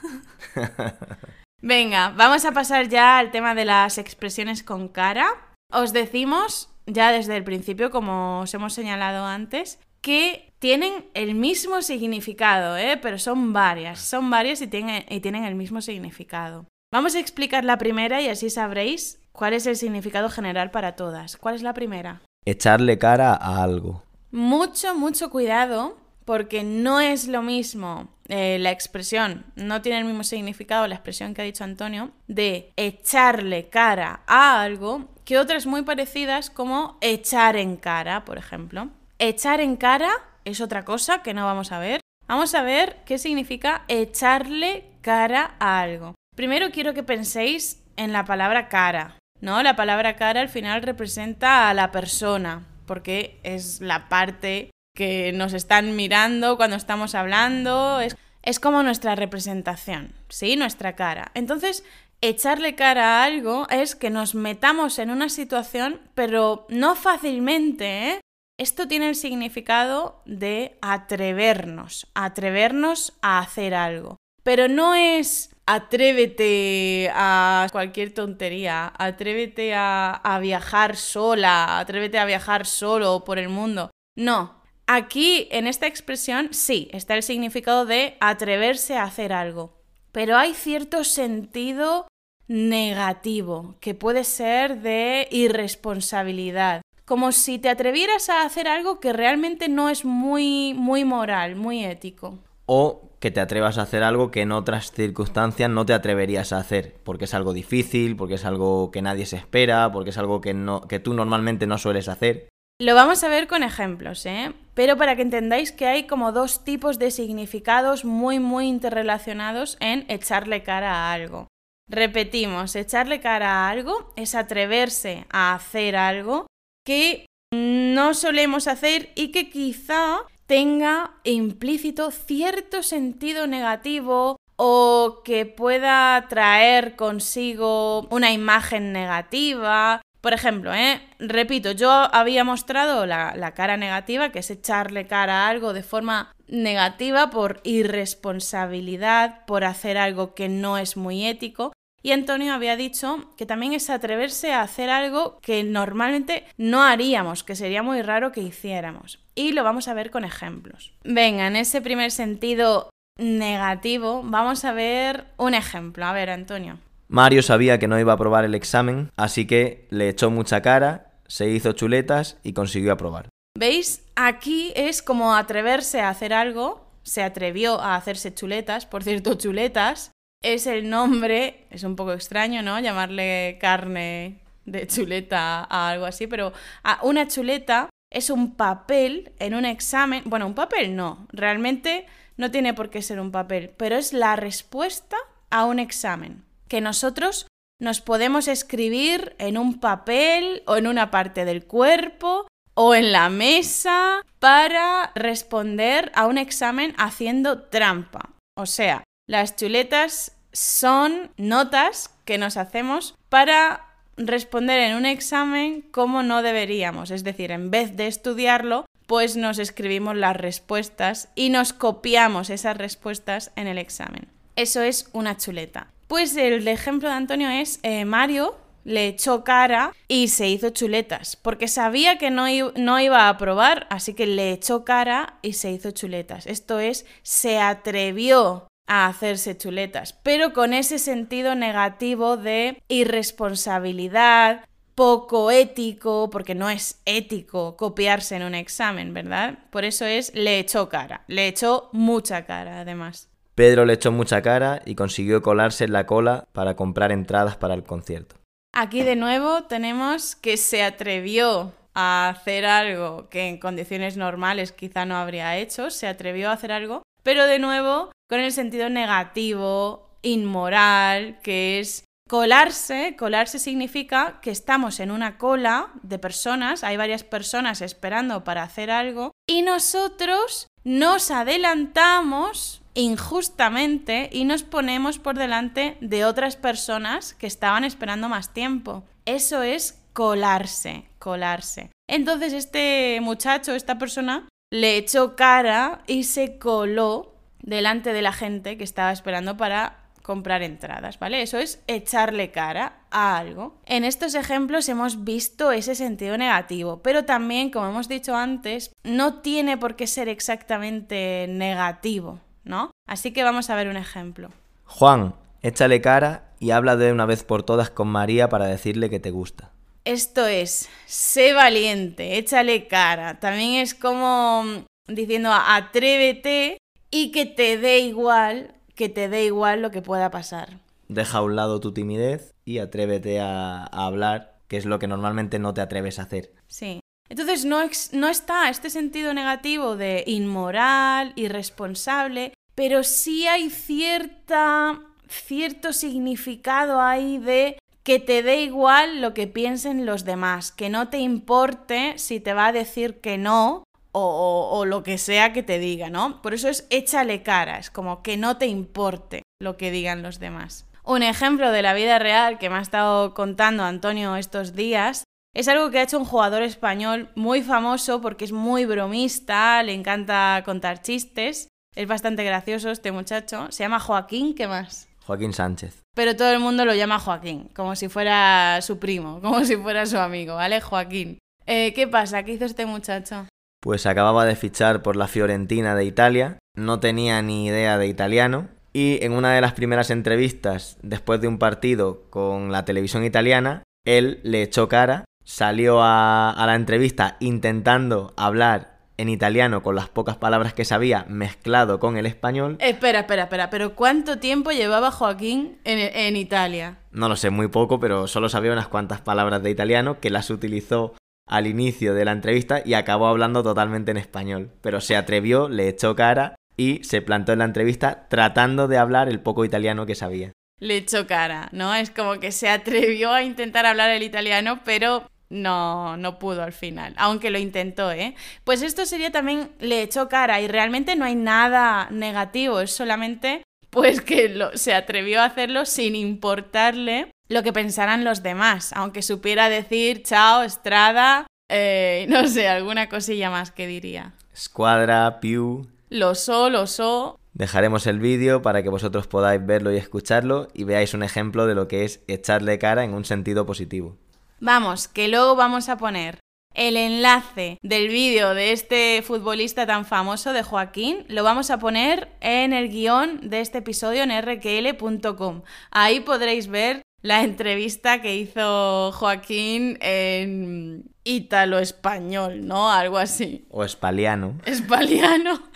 Venga, 1.61 2.09
vamos 2.09 2.45
a 2.45 2.51
pasar 2.51 2.87
ya 2.87 3.17
al 3.17 3.31
tema 3.31 3.53
de 3.53 3.65
las 3.65 3.97
expresiones 3.97 4.63
con 4.63 4.87
cara. 4.87 5.27
Os 5.71 5.91
decimos 5.91 6.69
ya 6.85 7.11
desde 7.11 7.35
el 7.35 7.43
principio, 7.43 7.91
como 7.91 8.41
os 8.41 8.53
hemos 8.53 8.73
señalado 8.73 9.25
antes, 9.25 9.79
que 10.01 10.53
tienen 10.59 11.05
el 11.13 11.35
mismo 11.35 11.81
significado, 11.81 12.77
¿eh? 12.77 12.97
pero 13.01 13.19
son 13.19 13.53
varias, 13.53 13.99
son 13.99 14.29
varias 14.29 14.61
y 14.61 14.67
tienen, 14.67 15.05
y 15.09 15.19
tienen 15.19 15.43
el 15.43 15.55
mismo 15.55 15.81
significado. 15.81 16.65
Vamos 16.91 17.15
a 17.15 17.19
explicar 17.19 17.65
la 17.65 17.77
primera 17.77 18.21
y 18.21 18.29
así 18.29 18.49
sabréis 18.49 19.19
cuál 19.31 19.53
es 19.53 19.67
el 19.67 19.75
significado 19.75 20.29
general 20.29 20.71
para 20.71 20.95
todas. 20.95 21.37
¿Cuál 21.37 21.55
es 21.55 21.61
la 21.61 21.73
primera? 21.73 22.21
Echarle 22.45 22.97
cara 22.97 23.33
a 23.33 23.61
algo. 23.61 24.03
Mucho, 24.31 24.95
mucho 24.95 25.29
cuidado 25.29 25.97
porque 26.25 26.63
no 26.63 26.99
es 26.99 27.27
lo 27.27 27.41
mismo 27.41 28.07
eh, 28.29 28.57
la 28.59 28.71
expresión, 28.71 29.45
no 29.55 29.81
tiene 29.81 29.99
el 29.99 30.05
mismo 30.05 30.23
significado 30.23 30.87
la 30.87 30.95
expresión 30.95 31.33
que 31.33 31.41
ha 31.41 31.45
dicho 31.45 31.63
Antonio, 31.63 32.11
de 32.27 32.71
echarle 32.77 33.69
cara 33.69 34.21
a 34.27 34.61
algo 34.61 35.09
que 35.25 35.39
otras 35.39 35.65
muy 35.65 35.81
parecidas 35.81 36.49
como 36.49 36.97
echar 37.01 37.55
en 37.55 37.75
cara, 37.75 38.25
por 38.25 38.37
ejemplo. 38.37 38.89
Echar 39.17 39.61
en 39.61 39.75
cara 39.75 40.11
es 40.45 40.61
otra 40.61 40.85
cosa 40.85 41.23
que 41.23 41.33
no 41.33 41.45
vamos 41.45 41.71
a 41.71 41.79
ver. 41.79 42.01
Vamos 42.27 42.53
a 42.53 42.61
ver 42.61 42.97
qué 43.05 43.17
significa 43.17 43.83
echarle 43.87 44.85
cara 45.01 45.55
a 45.59 45.81
algo. 45.81 46.13
Primero 46.35 46.69
quiero 46.71 46.93
que 46.93 47.03
penséis 47.03 47.83
en 47.97 48.13
la 48.13 48.25
palabra 48.25 48.69
cara, 48.69 49.17
¿no? 49.41 49.61
La 49.63 49.75
palabra 49.75 50.15
cara 50.15 50.41
al 50.41 50.49
final 50.49 50.83
representa 50.83 51.69
a 51.69 51.73
la 51.73 51.91
persona, 51.91 52.67
porque 52.85 53.39
es 53.43 53.81
la 53.81 54.07
parte 54.07 54.69
que 54.99 55.31
nos 55.31 55.53
están 55.53 55.95
mirando 55.95 56.57
cuando 56.57 56.75
estamos 56.75 57.15
hablando, 57.15 58.01
es, 58.01 58.17
es 58.43 58.59
como 58.59 58.83
nuestra 58.83 59.15
representación, 59.15 60.11
¿sí? 60.27 60.57
Nuestra 60.57 60.97
cara. 60.97 61.31
Entonces, 61.35 61.85
echarle 62.19 62.75
cara 62.75 63.21
a 63.21 63.23
algo 63.23 63.65
es 63.69 63.95
que 63.95 64.09
nos 64.09 64.35
metamos 64.35 64.99
en 64.99 65.09
una 65.09 65.29
situación, 65.29 66.01
pero 66.15 66.67
no 66.67 66.95
fácilmente, 66.95 68.09
¿eh? 68.09 68.19
Esto 68.57 68.89
tiene 68.89 69.07
el 69.07 69.15
significado 69.15 70.21
de 70.25 70.77
atrevernos, 70.81 72.07
atrevernos 72.13 73.13
a 73.21 73.39
hacer 73.39 73.73
algo. 73.75 74.17
Pero 74.43 74.67
no 74.67 74.95
es 74.95 75.55
atrévete 75.65 77.09
a 77.13 77.67
cualquier 77.71 78.13
tontería, 78.13 78.91
atrévete 78.97 79.73
a, 79.75 80.39
viajar 80.41 80.97
sola, 80.97 81.79
atrévete 81.79 82.19
a 82.19 82.25
viajar 82.25 82.65
solo 82.65 83.23
por 83.23 83.39
el 83.39 83.47
mundo. 83.47 83.91
No, 84.17 84.58
aquí 84.89 85.47
en 85.51 85.67
esta 85.67 85.85
expresión 85.85 86.49
sí 86.51 86.89
está 86.91 87.15
el 87.15 87.21
significado 87.21 87.85
de 87.85 88.17
atreverse 88.19 88.97
a 88.97 89.03
hacer 89.03 89.31
algo. 89.31 89.77
Pero 90.11 90.35
hay 90.35 90.55
cierto 90.55 91.03
sentido 91.03 92.07
negativo 92.47 93.75
que 93.79 93.93
puede 93.93 94.23
ser 94.23 94.81
de 94.81 95.27
irresponsabilidad, 95.29 96.81
como 97.05 97.31
si 97.31 97.59
te 97.59 97.69
atrevieras 97.69 98.29
a 98.29 98.41
hacer 98.41 98.67
algo 98.67 98.99
que 98.99 99.13
realmente 99.13 99.69
no 99.69 99.89
es 99.89 100.05
muy, 100.05 100.73
muy 100.73 101.05
moral, 101.05 101.55
muy 101.55 101.85
ético. 101.85 102.39
O 102.65 103.11
que 103.19 103.29
te 103.29 103.41
atrevas 103.41 103.77
a 103.77 103.83
hacer 103.83 104.01
algo 104.01 104.31
que 104.31 104.41
en 104.41 104.51
otras 104.51 104.91
circunstancias 104.91 105.69
no 105.69 105.85
te 105.85 105.93
atreverías 105.93 106.51
a 106.51 106.57
hacer, 106.57 106.95
porque 107.03 107.25
es 107.25 107.35
algo 107.35 107.53
difícil, 107.53 108.15
porque 108.15 108.35
es 108.35 108.45
algo 108.45 108.89
que 108.89 109.03
nadie 109.03 109.27
se 109.27 109.35
espera, 109.35 109.91
porque 109.91 110.09
es 110.09 110.17
algo 110.17 110.41
que, 110.41 110.55
no, 110.55 110.81
que 110.81 110.99
tú 110.99 111.13
normalmente 111.13 111.67
no 111.67 111.77
sueles 111.77 112.07
hacer. 112.07 112.48
Lo 112.81 112.95
vamos 112.95 113.25
a 113.25 113.27
ver 113.27 113.47
con 113.49 113.63
ejemplos, 113.63 114.25
¿eh? 114.25 114.53
Pero 114.73 114.95
para 114.95 115.17
que 115.17 115.21
entendáis 115.21 115.73
que 115.73 115.85
hay 115.85 116.07
como 116.07 116.31
dos 116.31 116.63
tipos 116.63 116.97
de 116.97 117.11
significados 117.11 118.05
muy, 118.05 118.39
muy 118.39 118.67
interrelacionados 118.67 119.75
en 119.81 120.05
echarle 120.07 120.63
cara 120.63 120.93
a 120.93 121.11
algo. 121.11 121.49
Repetimos, 121.89 122.77
echarle 122.77 123.19
cara 123.19 123.51
a 123.51 123.69
algo 123.69 124.13
es 124.15 124.33
atreverse 124.33 125.25
a 125.29 125.55
hacer 125.55 125.97
algo 125.97 126.47
que 126.85 127.25
no 127.53 128.13
solemos 128.13 128.67
hacer 128.69 129.11
y 129.13 129.33
que 129.33 129.49
quizá 129.49 130.19
tenga 130.45 131.15
implícito 131.25 132.11
cierto 132.11 132.81
sentido 132.81 133.45
negativo 133.45 134.37
o 134.55 135.21
que 135.25 135.45
pueda 135.45 136.25
traer 136.29 136.95
consigo 136.95 138.07
una 138.09 138.31
imagen 138.31 138.93
negativa. 138.93 140.01
Por 140.21 140.33
ejemplo, 140.33 140.73
¿eh? 140.73 141.01
repito, 141.17 141.71
yo 141.71 141.89
había 141.91 142.43
mostrado 142.43 143.05
la, 143.05 143.33
la 143.35 143.53
cara 143.53 143.77
negativa, 143.77 144.31
que 144.31 144.39
es 144.39 144.51
echarle 144.51 145.07
cara 145.07 145.45
a 145.45 145.49
algo 145.49 145.71
de 145.73 145.83
forma 145.83 146.33
negativa 146.47 147.29
por 147.29 147.61
irresponsabilidad, 147.63 149.45
por 149.45 149.63
hacer 149.63 149.97
algo 149.97 150.35
que 150.35 150.49
no 150.49 150.77
es 150.77 150.97
muy 150.97 151.25
ético. 151.25 151.71
Y 152.01 152.11
Antonio 152.11 152.53
había 152.53 152.75
dicho 152.75 153.29
que 153.37 153.45
también 153.45 153.73
es 153.73 153.89
atreverse 153.89 154.53
a 154.53 154.61
hacer 154.61 154.89
algo 154.89 155.37
que 155.41 155.63
normalmente 155.63 156.45
no 156.57 156.81
haríamos, 156.83 157.43
que 157.43 157.55
sería 157.55 157.83
muy 157.83 158.01
raro 158.01 158.31
que 158.31 158.41
hiciéramos. 158.41 159.19
Y 159.35 159.51
lo 159.51 159.63
vamos 159.63 159.87
a 159.87 159.93
ver 159.93 160.09
con 160.11 160.23
ejemplos. 160.23 160.93
Venga, 161.03 161.47
en 161.47 161.55
ese 161.55 161.81
primer 161.81 162.11
sentido 162.11 162.89
negativo, 163.17 164.21
vamos 164.23 164.63
a 164.63 164.71
ver 164.71 165.25
un 165.37 165.53
ejemplo. 165.53 166.05
A 166.05 166.13
ver, 166.13 166.29
Antonio. 166.29 166.79
Mario 167.11 167.41
sabía 167.41 167.79
que 167.79 167.87
no 167.87 167.99
iba 167.99 168.11
a 168.11 168.15
aprobar 168.15 168.45
el 168.45 168.53
examen, 168.53 169.11
así 169.17 169.47
que 169.47 169.87
le 169.89 170.09
echó 170.09 170.29
mucha 170.29 170.61
cara, 170.61 171.11
se 171.27 171.49
hizo 171.49 171.71
chuletas 171.71 172.37
y 172.43 172.53
consiguió 172.53 172.93
aprobar. 172.93 173.29
¿Veis? 173.57 174.05
Aquí 174.15 174.71
es 174.75 175.01
como 175.01 175.33
atreverse 175.33 176.01
a 176.01 176.09
hacer 176.09 176.33
algo, 176.33 176.85
se 177.01 177.23
atrevió 177.23 177.81
a 177.81 177.95
hacerse 177.95 178.31
chuletas, 178.31 178.85
por 178.85 179.03
cierto, 179.03 179.33
chuletas, 179.33 180.11
es 180.43 180.67
el 180.67 180.87
nombre, 180.87 181.65
es 181.71 181.83
un 181.83 181.95
poco 181.95 182.13
extraño, 182.13 182.61
¿no? 182.61 182.79
Llamarle 182.79 183.57
carne 183.59 184.41
de 184.65 184.85
chuleta 184.85 185.63
a 185.63 185.89
algo 185.89 186.05
así, 186.05 186.27
pero 186.27 186.53
una 187.01 187.27
chuleta 187.27 187.89
es 188.11 188.29
un 188.29 188.53
papel 188.55 189.31
en 189.39 189.55
un 189.55 189.65
examen. 189.65 190.21
Bueno, 190.25 190.45
un 190.45 190.53
papel 190.53 190.95
no, 190.95 191.27
realmente 191.31 192.05
no 192.37 192.51
tiene 192.51 192.75
por 192.75 192.91
qué 192.91 193.01
ser 193.01 193.19
un 193.19 193.31
papel, 193.31 193.71
pero 193.77 193.95
es 193.95 194.13
la 194.13 194.35
respuesta 194.35 195.17
a 195.49 195.65
un 195.65 195.79
examen 195.79 196.47
que 196.69 196.79
nosotros 196.79 197.47
nos 197.81 198.01
podemos 198.01 198.47
escribir 198.47 199.35
en 199.39 199.57
un 199.57 199.79
papel 199.79 200.63
o 200.65 200.77
en 200.77 200.87
una 200.87 201.11
parte 201.11 201.45
del 201.45 201.65
cuerpo 201.65 202.47
o 202.73 202.95
en 202.95 203.11
la 203.11 203.29
mesa 203.29 204.21
para 204.39 205.11
responder 205.15 206.11
a 206.15 206.27
un 206.27 206.37
examen 206.37 206.93
haciendo 206.97 207.63
trampa. 207.63 208.29
O 208.55 208.65
sea, 208.65 209.03
las 209.27 209.55
chuletas 209.55 210.33
son 210.53 211.31
notas 211.37 212.15
que 212.25 212.37
nos 212.37 212.57
hacemos 212.57 213.15
para 213.29 213.85
responder 214.17 214.79
en 214.79 214.95
un 214.95 215.05
examen 215.05 215.81
como 215.81 216.23
no 216.23 216.41
deberíamos. 216.41 217.11
Es 217.11 217.23
decir, 217.23 217.51
en 217.51 217.71
vez 217.71 217.95
de 217.95 218.07
estudiarlo, 218.07 218.85
pues 219.07 219.37
nos 219.37 219.59
escribimos 219.59 220.15
las 220.15 220.35
respuestas 220.35 221.29
y 221.35 221.49
nos 221.49 221.73
copiamos 221.73 222.49
esas 222.49 222.77
respuestas 222.77 223.51
en 223.55 223.67
el 223.67 223.77
examen. 223.77 224.27
Eso 224.55 224.81
es 224.81 225.09
una 225.13 225.37
chuleta. 225.37 225.87
Pues 226.09 226.35
el 226.35 226.67
ejemplo 226.67 227.07
de 227.07 227.13
Antonio 227.13 227.49
es 227.49 227.79
eh, 227.83 228.03
Mario 228.03 228.57
le 228.83 229.05
echó 229.05 229.43
cara 229.43 229.93
y 230.07 230.29
se 230.29 230.49
hizo 230.49 230.71
chuletas, 230.71 231.35
porque 231.35 231.67
sabía 231.67 232.17
que 232.17 232.31
no, 232.31 232.45
no, 232.75 232.99
iba 232.99 233.25
a 233.25 233.29
aprobar, 233.29 233.85
así 233.91 234.15
que 234.15 234.25
le 234.25 234.51
echó 234.51 234.83
cara 234.83 235.37
y 235.43 235.53
se 235.53 235.69
hizo 235.69 235.91
chuletas. 235.91 236.47
Esto 236.47 236.79
es, 236.79 237.05
se 237.21 237.59
atrevió 237.59 238.65
a 238.87 239.05
hacerse 239.05 239.55
chuletas, 239.55 240.13
pero 240.23 240.51
con 240.51 240.73
ese 240.73 240.97
sentido 240.97 241.53
negativo 241.53 242.37
de 242.37 242.81
irresponsabilidad, 242.87 244.65
poco 244.95 245.51
ético, 245.51 246.31
porque 246.31 246.55
no 246.55 246.71
es 246.71 247.03
ético 247.05 247.77
copiarse 247.77 248.35
en 248.35 248.41
un 248.41 248.55
examen, 248.55 249.13
¿verdad? 249.13 249.59
Por 249.69 249.85
eso 249.85 250.05
es 250.05 250.33
le 250.33 250.57
echó 250.57 250.89
cara, 250.89 251.23
le 251.27 251.47
echó 251.47 251.91
mucha 251.93 252.47
cara 252.47 252.81
además. 252.81 253.28
Pedro 253.59 253.83
le 253.83 253.91
echó 253.91 254.13
mucha 254.13 254.41
cara 254.41 254.81
y 254.85 254.95
consiguió 254.95 255.41
colarse 255.41 255.83
en 255.83 255.91
la 255.91 256.05
cola 256.05 256.47
para 256.53 256.77
comprar 256.77 257.11
entradas 257.11 257.57
para 257.57 257.73
el 257.73 257.83
concierto. 257.83 258.37
Aquí 258.73 259.03
de 259.03 259.17
nuevo 259.17 259.63
tenemos 259.63 260.37
que 260.37 260.55
se 260.55 260.81
atrevió 260.81 261.73
a 261.93 262.29
hacer 262.29 262.65
algo 262.65 263.27
que 263.27 263.49
en 263.49 263.57
condiciones 263.57 264.15
normales 264.15 264.71
quizá 264.71 265.03
no 265.03 265.17
habría 265.17 265.57
hecho, 265.57 265.89
se 265.89 266.07
atrevió 266.07 266.49
a 266.49 266.53
hacer 266.53 266.71
algo, 266.71 267.03
pero 267.21 267.47
de 267.47 267.59
nuevo 267.59 268.13
con 268.29 268.39
el 268.39 268.53
sentido 268.53 268.89
negativo, 268.89 270.09
inmoral, 270.21 271.41
que 271.43 271.81
es 271.81 272.05
colarse. 272.29 273.17
Colarse 273.19 273.59
significa 273.59 274.39
que 274.41 274.51
estamos 274.51 275.01
en 275.01 275.11
una 275.11 275.37
cola 275.37 275.89
de 276.01 276.17
personas, 276.17 276.85
hay 276.85 276.95
varias 276.95 277.25
personas 277.25 277.81
esperando 277.81 278.45
para 278.45 278.63
hacer 278.63 278.89
algo, 278.89 279.33
y 279.45 279.63
nosotros 279.63 280.69
nos 280.85 281.29
adelantamos 281.29 282.78
injustamente 282.93 284.29
y 284.31 284.45
nos 284.45 284.63
ponemos 284.63 285.19
por 285.19 285.37
delante 285.37 285.97
de 286.01 286.25
otras 286.25 286.55
personas 286.55 287.33
que 287.33 287.47
estaban 287.47 287.83
esperando 287.83 288.29
más 288.29 288.53
tiempo. 288.53 289.03
Eso 289.25 289.61
es 289.61 290.01
colarse, 290.13 291.05
colarse. 291.19 291.91
Entonces 292.07 292.53
este 292.53 293.19
muchacho, 293.21 293.73
esta 293.73 293.97
persona, 293.97 294.47
le 294.71 294.97
echó 294.97 295.35
cara 295.35 296.01
y 296.07 296.23
se 296.23 296.57
coló 296.57 297.35
delante 297.61 298.13
de 298.13 298.21
la 298.21 298.33
gente 298.33 298.77
que 298.77 298.83
estaba 298.83 299.11
esperando 299.11 299.57
para 299.57 299.99
comprar 300.29 300.61
entradas, 300.61 301.17
¿vale? 301.17 301.41
Eso 301.41 301.57
es 301.57 301.81
echarle 301.87 302.51
cara 302.51 302.99
a 303.09 303.37
algo. 303.37 303.75
En 303.87 304.03
estos 304.03 304.35
ejemplos 304.35 304.87
hemos 304.87 305.23
visto 305.23 305.71
ese 305.71 305.95
sentido 305.95 306.37
negativo, 306.37 307.01
pero 307.01 307.25
también, 307.25 307.71
como 307.71 307.87
hemos 307.87 308.07
dicho 308.07 308.35
antes, 308.35 308.91
no 309.03 309.41
tiene 309.41 309.75
por 309.77 309.95
qué 309.95 310.05
ser 310.05 310.29
exactamente 310.29 311.47
negativo, 311.49 312.41
¿no? 312.63 312.91
Así 313.07 313.31
que 313.31 313.43
vamos 313.43 313.69
a 313.69 313.75
ver 313.75 313.87
un 313.87 313.97
ejemplo. 313.97 314.49
Juan, 314.85 315.35
échale 315.61 316.01
cara 316.01 316.53
y 316.59 316.71
habla 316.71 316.95
de 316.95 317.11
una 317.11 317.25
vez 317.25 317.43
por 317.43 317.63
todas 317.63 317.89
con 317.89 318.07
María 318.07 318.49
para 318.49 318.65
decirle 318.65 319.09
que 319.09 319.19
te 319.19 319.31
gusta. 319.31 319.71
Esto 320.05 320.47
es, 320.47 320.89
sé 321.05 321.53
valiente, 321.53 322.37
échale 322.37 322.87
cara. 322.87 323.39
También 323.39 323.75
es 323.75 323.93
como 323.93 324.63
diciendo 325.07 325.51
atrévete 325.51 326.77
y 327.11 327.31
que 327.31 327.45
te 327.45 327.77
dé 327.77 327.99
igual, 327.99 328.75
que 328.95 329.09
te 329.09 329.29
dé 329.29 329.45
igual 329.45 329.81
lo 329.81 329.91
que 329.91 330.01
pueda 330.01 330.31
pasar. 330.31 330.79
Deja 331.07 331.39
a 331.39 331.41
un 331.43 331.55
lado 331.55 331.79
tu 331.79 331.93
timidez 331.93 332.53
y 332.65 332.79
atrévete 332.79 333.39
a, 333.39 333.83
a 333.83 334.05
hablar, 334.05 334.59
que 334.67 334.77
es 334.77 334.85
lo 334.85 334.99
que 334.99 335.07
normalmente 335.07 335.59
no 335.59 335.73
te 335.73 335.81
atreves 335.81 336.19
a 336.19 336.23
hacer. 336.23 336.53
Sí. 336.67 336.99
Entonces 337.29 337.63
no, 337.63 337.79
no 338.11 338.27
está 338.27 338.69
este 338.69 338.89
sentido 338.89 339.33
negativo 339.33 339.95
de 339.95 340.23
inmoral, 340.25 341.31
irresponsable, 341.35 342.53
pero 342.73 343.03
sí 343.03 343.47
hay 343.47 343.69
cierta, 343.69 344.99
cierto 345.27 345.93
significado 345.93 346.99
ahí 346.99 347.37
de 347.37 347.77
que 348.03 348.19
te 348.19 348.41
dé 348.41 348.61
igual 348.61 349.21
lo 349.21 349.35
que 349.35 349.45
piensen 349.45 350.07
los 350.07 350.25
demás, 350.25 350.71
que 350.71 350.89
no 350.89 351.09
te 351.09 351.19
importe 351.19 352.13
si 352.17 352.39
te 352.39 352.53
va 352.53 352.67
a 352.67 352.71
decir 352.71 353.19
que 353.21 353.37
no 353.37 353.83
o, 354.11 354.69
o, 354.71 354.85
lo 354.85 355.03
que 355.03 355.19
sea 355.19 355.53
que 355.53 355.61
te 355.61 355.77
diga, 355.77 356.09
¿no? 356.09 356.41
Por 356.41 356.55
eso 356.55 356.67
es 356.67 356.87
échale 356.89 357.43
cara, 357.43 357.77
es 357.77 357.91
como 357.91 358.23
que 358.23 358.37
no 358.37 358.57
te 358.57 358.65
importe 358.65 359.43
lo 359.61 359.77
que 359.77 359.91
digan 359.91 360.23
los 360.23 360.39
demás. 360.39 360.87
Un 361.03 361.21
ejemplo 361.21 361.71
de 361.71 361.83
la 361.83 361.93
vida 361.93 362.17
real 362.17 362.57
que 362.57 362.71
me 362.71 362.77
ha 362.77 362.81
estado 362.81 363.35
contando 363.35 363.83
Antonio 363.83 364.35
estos 364.35 364.73
días 364.73 365.23
es 365.53 365.67
algo 365.67 365.89
que 365.89 365.99
ha 365.99 366.03
hecho 366.03 366.19
un 366.19 366.25
jugador 366.25 366.61
español 366.61 367.29
muy 367.35 367.61
famoso 367.61 368.21
porque 368.21 368.45
es 368.45 368.51
muy 368.51 368.85
bromista, 368.85 369.81
le 369.83 369.93
encanta 369.93 370.61
contar 370.65 371.01
chistes, 371.01 371.67
es 371.95 372.07
bastante 372.07 372.43
gracioso 372.43 372.91
este 372.91 373.11
muchacho, 373.11 373.67
se 373.71 373.83
llama 373.83 373.99
Joaquín, 373.99 374.53
¿qué 374.55 374.67
más? 374.67 375.07
Joaquín 375.25 375.53
Sánchez. 375.53 376.01
Pero 376.15 376.35
todo 376.35 376.51
el 376.51 376.59
mundo 376.59 376.85
lo 376.85 376.95
llama 376.95 377.19
Joaquín, 377.19 377.69
como 377.75 377.95
si 377.95 378.09
fuera 378.09 378.81
su 378.81 378.99
primo, 378.99 379.41
como 379.41 379.63
si 379.65 379.75
fuera 379.75 380.05
su 380.05 380.17
amigo, 380.17 380.55
¿vale? 380.55 380.81
Joaquín. 380.81 381.39
Eh, 381.65 381.93
¿Qué 381.93 382.07
pasa? 382.07 382.43
¿Qué 382.43 382.53
hizo 382.53 382.65
este 382.65 382.85
muchacho? 382.85 383.47
Pues 383.81 384.05
acababa 384.05 384.45
de 384.45 384.55
fichar 384.55 385.01
por 385.01 385.15
la 385.15 385.27
Fiorentina 385.27 385.95
de 385.95 386.05
Italia, 386.05 386.59
no 386.75 386.99
tenía 386.99 387.41
ni 387.41 387.67
idea 387.67 387.97
de 387.97 388.07
italiano 388.07 388.67
y 388.91 389.23
en 389.23 389.33
una 389.33 389.53
de 389.53 389.61
las 389.61 389.73
primeras 389.73 390.09
entrevistas 390.09 390.97
después 391.03 391.39
de 391.41 391.47
un 391.47 391.59
partido 391.59 392.23
con 392.29 392.71
la 392.71 392.85
televisión 392.85 393.23
italiana, 393.23 393.83
él 394.05 394.39
le 394.43 394.63
echó 394.63 394.89
cara, 394.89 395.25
salió 395.49 395.99
a, 396.03 396.51
a 396.51 396.65
la 396.67 396.75
entrevista 396.75 397.35
intentando 397.39 398.35
hablar 398.37 398.99
en 399.17 399.29
italiano 399.29 399.81
con 399.81 399.95
las 399.95 400.07
pocas 400.07 400.37
palabras 400.37 400.75
que 400.75 400.85
sabía 400.85 401.25
mezclado 401.27 401.99
con 401.99 402.17
el 402.17 402.27
español. 402.27 402.77
Espera, 402.79 403.21
espera, 403.21 403.43
espera, 403.43 403.71
pero 403.71 403.95
¿cuánto 403.95 404.37
tiempo 404.37 404.69
llevaba 404.69 405.09
Joaquín 405.09 405.79
en, 405.85 405.97
en, 405.97 406.35
Italia? 406.35 406.99
No 407.11 407.27
lo 407.27 407.35
sé, 407.35 407.49
muy 407.49 407.67
poco, 407.67 407.99
pero 407.99 408.27
solo 408.27 408.47
sabía 408.47 408.71
unas 408.71 408.89
cuantas 408.89 409.21
palabras 409.21 409.63
de 409.63 409.71
italiano 409.71 410.19
que 410.19 410.29
las 410.29 410.51
utilizó 410.51 411.15
al 411.47 411.65
inicio 411.65 412.13
de 412.13 412.25
la 412.25 412.31
entrevista 412.31 412.83
y 412.85 412.93
acabó 412.93 413.27
hablando 413.27 413.63
totalmente 413.63 414.11
en 414.11 414.17
español. 414.17 414.69
Pero 414.81 415.01
se 415.01 415.17
atrevió, 415.17 415.67
le 415.67 415.89
echó 415.89 416.15
cara 416.15 416.55
y 416.77 417.03
se 417.03 417.23
plantó 417.23 417.53
en 417.53 417.59
la 417.59 417.65
entrevista 417.65 418.27
tratando 418.29 418.87
de 418.87 418.99
hablar 418.99 419.27
el 419.27 419.41
poco 419.41 419.65
italiano 419.65 420.05
que 420.05 420.13
sabía. 420.13 420.51
Le 420.77 420.95
echó 420.95 421.25
cara, 421.25 421.69
¿no? 421.71 421.93
Es 421.95 422.11
como 422.11 422.39
que 422.39 422.51
se 422.51 422.69
atrevió 422.69 423.33
a 423.33 423.41
intentar 423.43 423.87
hablar 423.87 424.11
el 424.11 424.23
italiano, 424.23 424.79
pero 424.85 425.27
no, 425.49 426.17
no 426.17 426.39
pudo 426.39 426.63
al 426.63 426.73
final, 426.73 427.13
aunque 427.17 427.49
lo 427.49 427.57
intentó, 427.57 428.11
¿eh? 428.11 428.35
Pues 428.63 428.81
esto 428.81 429.05
sería 429.05 429.31
también 429.31 429.71
le 429.79 430.01
echó 430.01 430.29
cara 430.29 430.61
y 430.61 430.67
realmente 430.67 431.15
no 431.15 431.25
hay 431.25 431.35
nada 431.35 432.07
negativo, 432.11 432.79
es 432.81 432.91
solamente 432.91 433.63
pues 433.89 434.21
que 434.21 434.49
lo, 434.49 434.77
se 434.77 434.93
atrevió 434.93 435.41
a 435.41 435.45
hacerlo 435.45 435.85
sin 435.85 436.15
importarle 436.15 437.31
lo 437.47 437.63
que 437.63 437.73
pensaran 437.73 438.23
los 438.23 438.43
demás, 438.43 438.91
aunque 438.93 439.23
supiera 439.23 439.69
decir 439.69 440.21
chao, 440.23 440.61
Estrada, 440.61 441.47
eh, 441.69 442.25
no 442.29 442.47
sé, 442.47 442.67
alguna 442.67 443.09
cosilla 443.09 443.49
más 443.49 443.71
que 443.71 443.87
diría. 443.87 444.33
Escuadra, 444.53 445.39
Piu. 445.39 445.87
Lo 446.09 446.35
so, 446.35 446.69
lo 446.69 446.85
so. 446.87 447.39
Dejaremos 447.53 448.07
el 448.07 448.19
vídeo 448.19 448.61
para 448.61 448.83
que 448.83 448.89
vosotros 448.89 449.27
podáis 449.27 449.65
verlo 449.65 449.91
y 449.91 449.97
escucharlo 449.97 450.67
y 450.73 450.83
veáis 450.83 451.13
un 451.13 451.23
ejemplo 451.23 451.65
de 451.65 451.75
lo 451.75 451.87
que 451.87 452.03
es 452.03 452.21
echarle 452.27 452.77
cara 452.77 453.03
en 453.03 453.13
un 453.13 453.25
sentido 453.25 453.65
positivo. 453.65 454.15
Vamos, 454.59 455.07
que 455.07 455.27
luego 455.27 455.55
vamos 455.55 455.89
a 455.89 455.97
poner 455.97 456.39
el 456.73 456.97
enlace 456.97 457.77
del 457.81 458.09
vídeo 458.09 458.53
de 458.53 458.71
este 458.71 459.21
futbolista 459.21 459.85
tan 459.85 460.05
famoso 460.05 460.53
de 460.53 460.63
Joaquín, 460.63 461.25
lo 461.27 461.43
vamos 461.43 461.71
a 461.71 461.79
poner 461.79 462.29
en 462.41 462.73
el 462.73 462.89
guion 462.89 463.49
de 463.49 463.61
este 463.61 463.79
episodio 463.79 464.23
en 464.23 464.31
rql.com. 464.31 465.63
Ahí 465.91 466.19
podréis 466.19 466.67
ver 466.67 467.01
la 467.21 467.43
entrevista 467.43 468.21
que 468.21 468.35
hizo 468.35 469.11
Joaquín 469.11 469.97
en 470.01 471.11
ítalo-español, 471.23 472.65
¿no? 472.65 472.91
Algo 472.91 473.17
así. 473.17 473.65
O 473.69 473.83
espaliano. 473.83 474.59
Espaliano. 474.65 475.61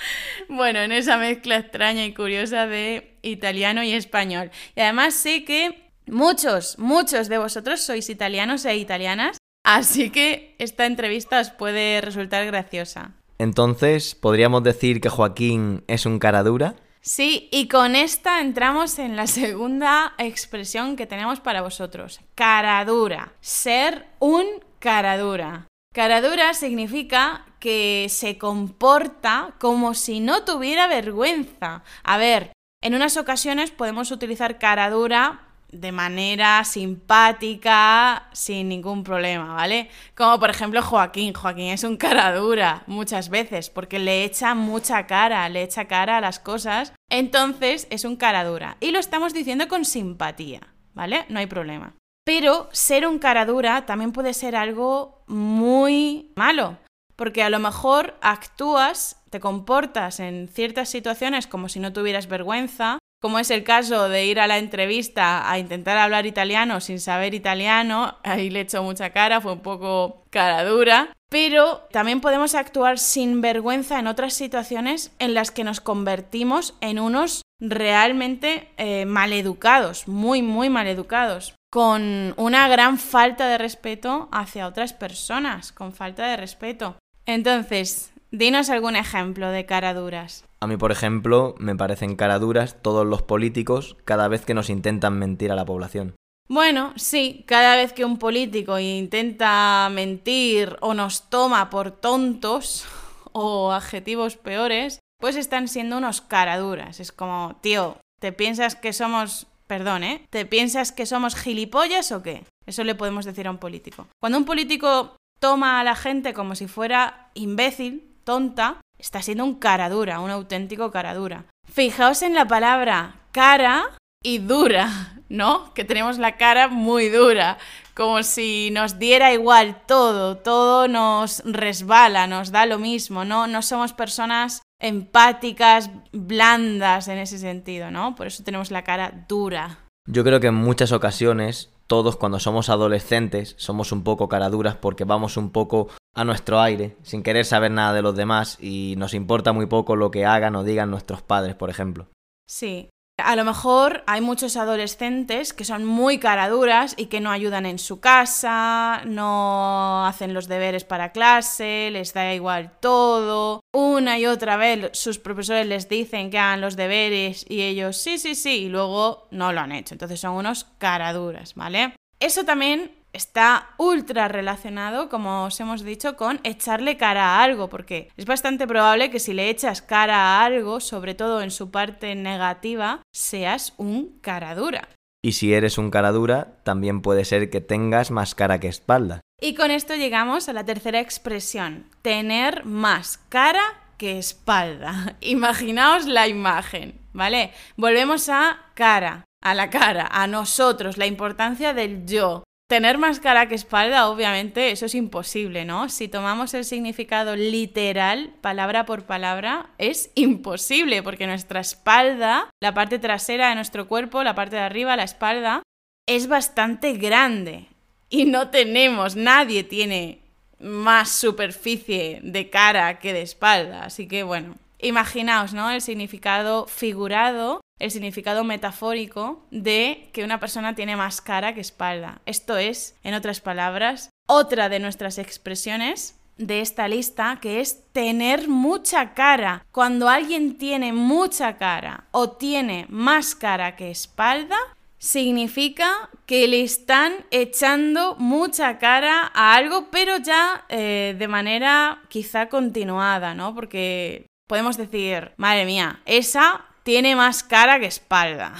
Bueno, 0.50 0.80
en 0.80 0.92
esa 0.92 1.18
mezcla 1.18 1.58
extraña 1.58 2.06
y 2.06 2.14
curiosa 2.14 2.68
de 2.68 3.18
italiano 3.24 3.82
y 3.82 3.94
español. 3.94 4.52
Y 4.76 4.82
además 4.82 5.16
sé 5.16 5.46
que 5.46 5.83
muchos, 6.08 6.78
muchos 6.78 7.30
de 7.30 7.38
vosotros 7.38 7.82
sois 7.82 8.10
italianos 8.10 8.66
e 8.66 8.78
italianas, 8.78 9.38
así 9.64 10.10
que 10.10 10.56
esta 10.60 10.86
entrevista 10.86 11.40
os 11.40 11.50
puede 11.50 12.02
resultar 12.02 12.46
graciosa. 12.46 13.12
Entonces, 13.38 14.16
¿podríamos 14.16 14.64
decir 14.64 15.02
que 15.02 15.10
Joaquín 15.10 15.84
es 15.88 16.06
un 16.06 16.20
cara 16.20 16.44
dura? 16.44 16.76
Sí, 17.02 17.50
y 17.52 17.68
con 17.68 17.98
esta 17.98 18.40
entramos 18.40 18.98
en 18.98 19.18
la 19.18 19.28
segunda 19.28 20.14
expresión 20.18 20.96
que 20.96 21.06
tenemos 21.06 21.42
para 21.42 21.62
vosotros. 21.62 22.22
Caradura. 22.34 23.34
Ser 23.42 24.08
un 24.20 24.46
caradura. 24.80 25.68
Caradura 25.94 26.54
significa 26.54 27.46
que 27.60 28.08
se 28.10 28.38
comporta 28.38 29.54
como 29.60 29.94
si 29.94 30.22
no 30.22 30.44
tuviera 30.44 30.88
vergüenza. 30.88 31.84
A 32.04 32.18
ver, 32.18 32.54
en 32.82 32.96
unas 32.96 33.18
ocasiones 33.18 33.72
podemos 33.72 34.10
utilizar 34.10 34.58
caradura 34.58 35.53
de 35.74 35.92
manera 35.92 36.64
simpática, 36.64 38.30
sin 38.32 38.70
ningún 38.70 39.04
problema, 39.04 39.54
¿vale? 39.54 39.90
Como 40.16 40.40
por 40.40 40.50
ejemplo 40.50 40.82
Joaquín. 40.82 41.34
Joaquín 41.34 41.70
es 41.70 41.84
un 41.84 41.98
cara 41.98 42.34
dura 42.36 42.84
muchas 42.88 43.30
veces 43.30 43.70
porque 43.70 44.00
le 44.00 44.24
echa 44.24 44.56
mucha 44.56 45.08
cara, 45.08 45.48
le 45.50 45.64
echa 45.64 45.86
cara 45.86 46.18
a 46.18 46.22
las 46.22 46.40
cosas. 46.40 46.94
Entonces 47.10 47.88
es 47.90 48.06
un 48.06 48.16
cara 48.16 48.44
dura. 48.44 48.78
Y 48.80 48.92
lo 48.92 49.00
estamos 49.00 49.34
diciendo 49.34 49.68
con 49.68 49.86
simpatía, 49.86 50.62
¿vale? 50.94 51.26
No 51.30 51.40
hay 51.40 51.48
problema. 51.48 51.96
Pero 52.26 52.70
ser 52.72 53.06
un 53.06 53.20
cara 53.20 53.46
dura 53.46 53.86
también 53.86 54.12
puede 54.12 54.34
ser 54.34 54.56
algo 54.56 55.24
muy 55.28 56.32
malo. 56.36 56.78
Porque 57.16 57.44
a 57.44 57.50
lo 57.50 57.60
mejor 57.60 58.18
actúas, 58.22 59.22
te 59.30 59.40
comportas 59.40 60.20
en 60.20 60.48
ciertas 60.48 60.90
situaciones 60.90 61.48
como 61.48 61.70
si 61.70 61.80
no 61.80 61.94
tuvieras 61.94 62.28
vergüenza, 62.28 62.98
como 63.24 63.40
es 63.40 63.52
el 63.52 63.64
caso 63.64 64.10
de 64.10 64.26
ir 64.26 64.38
a 64.38 64.48
la 64.48 64.58
entrevista 64.58 65.50
a 65.50 65.58
intentar 65.58 65.98
hablar 65.98 66.26
italiano 66.26 66.82
sin 66.82 67.00
saber 67.00 67.34
italiano, 67.34 68.18
ahí 68.24 68.50
le 68.50 68.60
echó 68.60 68.84
mucha 68.84 69.12
cara, 69.12 69.40
fue 69.40 69.54
un 69.54 69.62
poco 69.62 70.26
cara 70.30 70.66
dura, 70.66 71.14
pero 71.30 71.88
también 71.90 72.20
podemos 72.20 72.54
actuar 72.54 73.00
sin 73.00 73.40
vergüenza 73.40 73.98
en 73.98 74.08
otras 74.08 74.34
situaciones 74.34 75.14
en 75.20 75.34
las 75.34 75.52
que 75.52 75.64
nos 75.64 75.80
convertimos 75.80 76.76
en 76.82 77.00
unos 77.00 77.44
realmente 77.62 78.68
eh, 78.76 79.06
maleducados, 79.06 80.10
muy, 80.10 80.42
muy 80.42 80.70
maleducados, 80.70 81.56
con 81.72 82.34
una 82.36 82.68
gran 82.68 82.98
falta 82.98 83.48
de 83.48 83.58
respeto 83.58 84.28
hacia 84.34 84.68
otras 84.68 84.92
personas, 84.92 85.72
con 85.72 85.94
falta 85.94 86.28
de 86.28 86.36
respeto. 86.36 86.98
Entonces, 87.26 88.12
dinos 88.32 88.70
algún 88.70 88.98
ejemplo 88.98 89.50
de 89.50 89.66
caraduras. 89.66 90.44
A 90.64 90.68
mí, 90.68 90.78
por 90.78 90.94
ejemplo, 90.94 91.56
me 91.58 91.76
parecen 91.76 92.16
caraduras 92.16 92.82
todos 92.82 93.06
los 93.06 93.22
políticos 93.22 93.98
cada 94.06 94.30
vez 94.30 94.46
que 94.46 94.54
nos 94.54 94.70
intentan 94.70 95.20
mentir 95.20 95.52
a 95.52 95.56
la 95.56 95.66
población. 95.66 96.16
Bueno, 96.48 96.94
sí, 96.96 97.44
cada 97.50 97.76
vez 97.76 97.92
que 97.92 98.06
un 98.06 98.18
político 98.18 98.80
intenta 98.80 99.90
mentir 99.92 100.78
o 100.80 100.94
nos 100.94 101.30
toma 101.30 101.70
por 101.70 101.92
tontos 101.92 102.86
o 103.34 103.74
adjetivos 103.74 104.38
peores, 104.38 105.00
pues 105.20 105.36
están 105.36 105.68
siendo 105.68 105.98
unos 105.98 106.22
caraduras. 106.22 107.02
Es 107.02 107.12
como, 107.12 107.58
tío, 107.60 107.98
¿te 108.22 108.32
piensas 108.32 108.78
que 108.78 108.94
somos... 108.94 109.48
Perdón, 109.68 110.06
¿eh? 110.06 110.26
¿Te 110.30 110.46
piensas 110.46 110.94
que 110.94 111.06
somos 111.06 111.36
gilipollas 111.36 112.14
o 112.14 112.24
qué? 112.24 112.46
Eso 112.66 112.86
le 112.86 112.96
podemos 112.96 113.26
decir 113.26 113.48
a 113.48 113.52
un 113.52 113.58
político. 113.58 114.08
Cuando 114.22 114.38
un 114.38 114.46
político 114.46 115.18
toma 115.42 115.82
a 115.82 115.84
la 115.84 115.96
gente 115.96 116.34
como 116.34 116.56
si 116.56 116.68
fuera 116.68 117.32
imbécil, 117.34 118.14
tonta, 118.24 118.80
está 119.04 119.22
siendo 119.22 119.44
un 119.44 119.56
cara 119.56 119.90
dura, 119.90 120.22
un 120.22 120.32
auténtico 120.32 120.90
cara 120.90 121.14
dura. 121.14 121.46
Fijaos 121.70 122.22
en 122.22 122.34
la 122.34 122.48
palabra 122.48 123.16
cara 123.34 123.84
y 124.24 124.38
dura, 124.38 125.18
¿no? 125.28 125.74
Que 125.74 125.84
tenemos 125.84 126.18
la 126.18 126.38
cara 126.38 126.70
muy 126.70 127.10
dura, 127.10 127.58
como 127.96 128.24
si 128.24 128.70
nos 128.72 129.00
diera 129.00 129.34
igual 129.34 129.82
todo, 129.86 130.38
todo 130.38 130.88
nos 130.88 131.44
resbala, 131.46 132.28
nos 132.28 132.52
da 132.52 132.66
lo 132.66 132.80
mismo, 132.80 133.26
¿no? 133.26 133.46
No 133.48 133.62
somos 133.62 133.92
personas 133.92 134.62
empáticas, 134.80 135.90
blandas 136.14 137.10
en 137.10 137.18
ese 137.18 137.38
sentido, 137.40 137.92
¿no? 137.92 138.16
Por 138.16 138.28
eso 138.28 138.44
tenemos 138.44 138.72
la 138.72 138.84
cara 138.84 139.26
dura. 139.28 139.80
Yo 140.08 140.24
creo 140.24 140.40
que 140.40 140.48
en 140.48 140.56
muchas 140.56 140.94
ocasiones 140.94 141.73
todos 141.88 142.16
cuando 142.16 142.40
somos 142.40 142.70
adolescentes 142.70 143.56
somos 143.58 143.92
un 143.92 144.04
poco 144.04 144.30
caraduras 144.30 144.76
porque 144.76 145.04
vamos 145.04 145.38
un 145.38 145.52
poco 145.52 145.90
a 146.14 146.24
nuestro 146.24 146.60
aire, 146.60 146.96
sin 147.02 147.24
querer 147.24 147.46
saber 147.46 147.72
nada 147.72 147.94
de 147.94 148.02
los 148.02 148.16
demás 148.16 148.58
y 148.62 148.96
nos 148.98 149.14
importa 149.14 149.52
muy 149.52 149.66
poco 149.66 149.96
lo 149.96 150.12
que 150.12 150.26
hagan 150.26 150.56
o 150.56 150.64
digan 150.64 150.92
nuestros 150.92 151.22
padres, 151.22 151.56
por 151.56 151.70
ejemplo. 151.70 152.08
Sí, 152.46 152.90
a 153.18 153.36
lo 153.36 153.46
mejor 153.46 154.04
hay 154.08 154.22
muchos 154.22 154.58
adolescentes 154.58 155.54
que 155.54 155.66
son 155.66 155.86
muy 155.86 156.18
caraduras 156.18 156.96
y 156.98 157.06
que 157.06 157.20
no 157.20 157.32
ayudan 157.32 157.66
en 157.66 157.78
su 157.78 158.00
casa, 158.00 159.04
no 159.06 160.06
hacen 160.06 160.34
los 160.34 160.48
deberes 160.48 160.84
para 160.84 161.12
clase, 161.12 161.90
les 161.92 162.14
da 162.14 162.34
igual 162.34 162.72
todo. 162.80 163.62
Una 163.72 164.18
y 164.18 164.26
otra 164.26 164.58
vez 164.58 164.90
sus 164.94 165.20
profesores 165.20 165.68
les 165.68 165.90
dicen 165.90 166.32
que 166.32 166.40
hagan 166.40 166.62
los 166.62 166.76
deberes 166.76 167.46
y 167.48 167.62
ellos 167.62 167.98
sí, 167.98 168.18
sí, 168.18 168.34
sí, 168.34 168.64
y 168.64 168.70
luego 168.70 169.28
no 169.30 169.54
lo 169.54 169.62
han 169.62 169.72
hecho. 169.72 169.94
Entonces 169.94 170.20
son 170.20 170.34
unos 170.34 170.66
caraduras, 170.80 171.54
¿vale? 171.54 171.96
Eso 172.20 172.46
también 172.46 173.03
está 173.14 173.70
ultra 173.78 174.28
relacionado, 174.28 175.08
como 175.08 175.46
os 175.46 175.60
hemos 175.60 175.84
dicho, 175.84 176.16
con 176.18 176.40
echarle 176.44 176.98
cara 176.98 177.38
a 177.38 177.44
algo, 177.44 177.70
porque 177.70 178.10
es 178.18 178.26
bastante 178.26 178.68
probable 178.68 179.10
que 179.10 179.20
si 179.20 179.34
le 179.34 179.50
echas 179.50 179.82
cara 179.82 180.18
a 180.18 180.46
algo, 180.46 180.80
sobre 180.80 181.14
todo 181.14 181.42
en 181.42 181.52
su 181.52 181.72
parte 181.72 182.16
negativa, 182.16 183.02
seas 183.14 183.74
un 183.78 184.20
cara 184.22 184.56
dura. 184.56 184.90
Y 185.26 185.34
si 185.34 185.54
eres 185.54 185.78
un 185.78 185.90
cara 185.90 186.12
dura, 186.12 186.58
también 186.64 187.02
puede 187.02 187.24
ser 187.24 187.50
que 187.50 187.62
tengas 187.62 188.12
más 188.12 188.36
cara 188.36 188.60
que 188.60 188.68
espalda. 188.68 189.22
Y 189.40 189.56
con 189.56 189.72
esto 189.72 189.96
llegamos 189.96 190.50
a 190.50 190.54
la 190.54 190.66
tercera 190.66 191.00
expresión, 191.00 191.86
tener 192.02 192.66
más 192.66 193.20
cara 193.30 193.62
que 193.98 194.18
espalda. 194.18 195.16
Imaginaos 195.22 196.06
la 196.06 196.28
imagen, 196.28 197.00
¿vale? 197.14 197.54
Volvemos 197.78 198.28
a 198.28 198.60
cara, 198.74 199.24
a 199.42 199.54
la 199.54 199.70
cara, 199.70 200.08
a 200.12 200.28
nosotros, 200.28 200.98
la 200.98 201.06
importancia 201.06 201.74
del 201.74 202.06
yo. 202.06 202.44
Tener 202.74 202.98
más 202.98 203.20
cara 203.20 203.48
que 203.48 203.54
espalda, 203.54 204.10
obviamente, 204.10 204.72
eso 204.72 204.88
es 204.88 204.96
imposible, 204.96 205.64
¿no? 205.64 205.90
Si 205.90 206.08
tomamos 206.08 206.56
el 206.56 206.66
significado 206.66 207.36
literal, 207.36 208.34
palabra 208.42 208.88
por 208.88 209.06
palabra, 209.06 209.70
es 209.78 210.10
imposible, 210.16 211.04
porque 211.04 211.28
nuestra 211.28 211.60
espalda, 211.60 212.50
la 212.60 212.74
parte 212.74 212.98
trasera 212.98 213.50
de 213.50 213.56
nuestro 213.56 213.88
cuerpo, 213.88 214.24
la 214.24 214.34
parte 214.34 214.56
de 214.56 214.64
arriba, 214.64 214.98
la 214.98 215.04
espalda, 215.04 215.62
es 216.08 216.26
bastante 216.26 216.94
grande. 216.94 217.68
Y 218.10 218.26
no 218.26 218.50
tenemos, 218.50 219.16
nadie 219.16 219.64
tiene 219.64 220.22
más 220.60 221.12
superficie 221.12 222.22
de 222.24 222.50
cara 222.50 222.98
que 222.98 223.14
de 223.14 223.22
espalda. 223.22 223.84
Así 223.84 224.08
que 224.08 224.24
bueno, 224.24 224.56
imaginaos, 224.80 225.54
¿no? 225.54 225.70
El 225.70 225.82
significado 225.82 226.66
figurado 226.66 227.62
el 227.84 227.92
significado 227.92 228.46
metafórico 228.46 229.46
de 229.52 230.10
que 230.14 230.24
una 230.24 230.40
persona 230.40 230.74
tiene 230.74 230.96
más 230.96 231.20
cara 231.20 231.54
que 231.54 231.60
espalda. 231.60 232.22
Esto 232.26 232.58
es, 232.58 232.96
en 233.04 233.14
otras 233.14 233.42
palabras, 233.42 234.10
otra 234.26 234.70
de 234.70 234.80
nuestras 234.80 235.18
expresiones 235.18 236.18
de 236.38 236.62
esta 236.62 236.88
lista 236.88 237.40
que 237.42 237.60
es 237.60 237.92
tener 237.92 238.48
mucha 238.48 239.14
cara. 239.14 239.66
Cuando 239.72 240.08
alguien 240.08 240.58
tiene 240.58 240.94
mucha 240.94 241.58
cara 241.58 242.06
o 242.12 242.32
tiene 242.32 242.86
más 242.88 243.36
cara 243.36 243.76
que 243.76 243.92
espalda, 243.92 244.56
significa 244.98 246.10
que 246.26 246.48
le 246.48 246.64
están 246.64 247.14
echando 247.32 248.16
mucha 248.16 248.80
cara 248.80 249.30
a 249.36 249.56
algo, 249.56 249.90
pero 249.92 250.20
ya 250.20 250.64
eh, 250.70 251.18
de 251.20 251.28
manera 251.28 252.02
quizá 252.08 252.48
continuada, 252.48 253.36
¿no? 253.36 253.54
Porque 253.54 254.28
podemos 254.48 254.78
decir, 254.78 255.34
madre 255.36 255.66
mía, 255.66 256.00
esa 256.06 256.66
tiene 256.84 257.16
más 257.16 257.44
cara 257.44 257.80
que 257.80 257.86
espalda. 257.86 258.54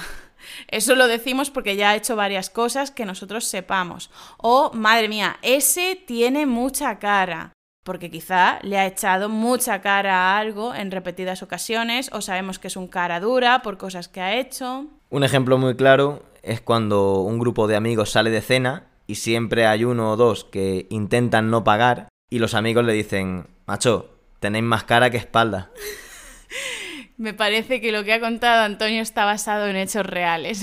Eso 0.68 0.94
lo 0.94 1.06
decimos 1.06 1.50
porque 1.50 1.76
ya 1.76 1.90
ha 1.90 1.96
hecho 1.96 2.16
varias 2.16 2.50
cosas 2.50 2.90
que 2.90 3.04
nosotros 3.04 3.44
sepamos. 3.44 4.10
O, 4.38 4.72
madre 4.72 5.08
mía, 5.08 5.38
ese 5.42 6.02
tiene 6.06 6.46
mucha 6.46 6.98
cara. 6.98 7.52
Porque 7.84 8.10
quizá 8.10 8.58
le 8.62 8.78
ha 8.78 8.86
echado 8.86 9.28
mucha 9.28 9.82
cara 9.82 10.14
a 10.14 10.38
algo 10.38 10.74
en 10.74 10.90
repetidas 10.90 11.42
ocasiones, 11.42 12.08
o 12.12 12.22
sabemos 12.22 12.58
que 12.58 12.68
es 12.68 12.76
un 12.76 12.88
cara 12.88 13.20
dura 13.20 13.60
por 13.60 13.76
cosas 13.76 14.08
que 14.08 14.22
ha 14.22 14.36
hecho. 14.36 14.86
Un 15.10 15.22
ejemplo 15.22 15.58
muy 15.58 15.76
claro 15.76 16.22
es 16.42 16.62
cuando 16.62 17.20
un 17.20 17.38
grupo 17.38 17.66
de 17.66 17.76
amigos 17.76 18.10
sale 18.10 18.30
de 18.30 18.40
cena 18.40 18.86
y 19.06 19.16
siempre 19.16 19.66
hay 19.66 19.84
uno 19.84 20.12
o 20.12 20.16
dos 20.16 20.44
que 20.44 20.86
intentan 20.88 21.50
no 21.50 21.62
pagar 21.62 22.08
y 22.30 22.38
los 22.38 22.54
amigos 22.54 22.84
le 22.86 22.94
dicen, 22.94 23.48
macho, 23.66 24.10
tenéis 24.40 24.64
más 24.64 24.84
cara 24.84 25.10
que 25.10 25.18
espalda. 25.18 25.70
Me 27.16 27.32
parece 27.32 27.80
que 27.80 27.92
lo 27.92 28.02
que 28.04 28.12
ha 28.12 28.20
contado 28.20 28.64
Antonio 28.64 29.00
está 29.00 29.24
basado 29.24 29.68
en 29.68 29.76
hechos 29.76 30.04
reales. 30.04 30.62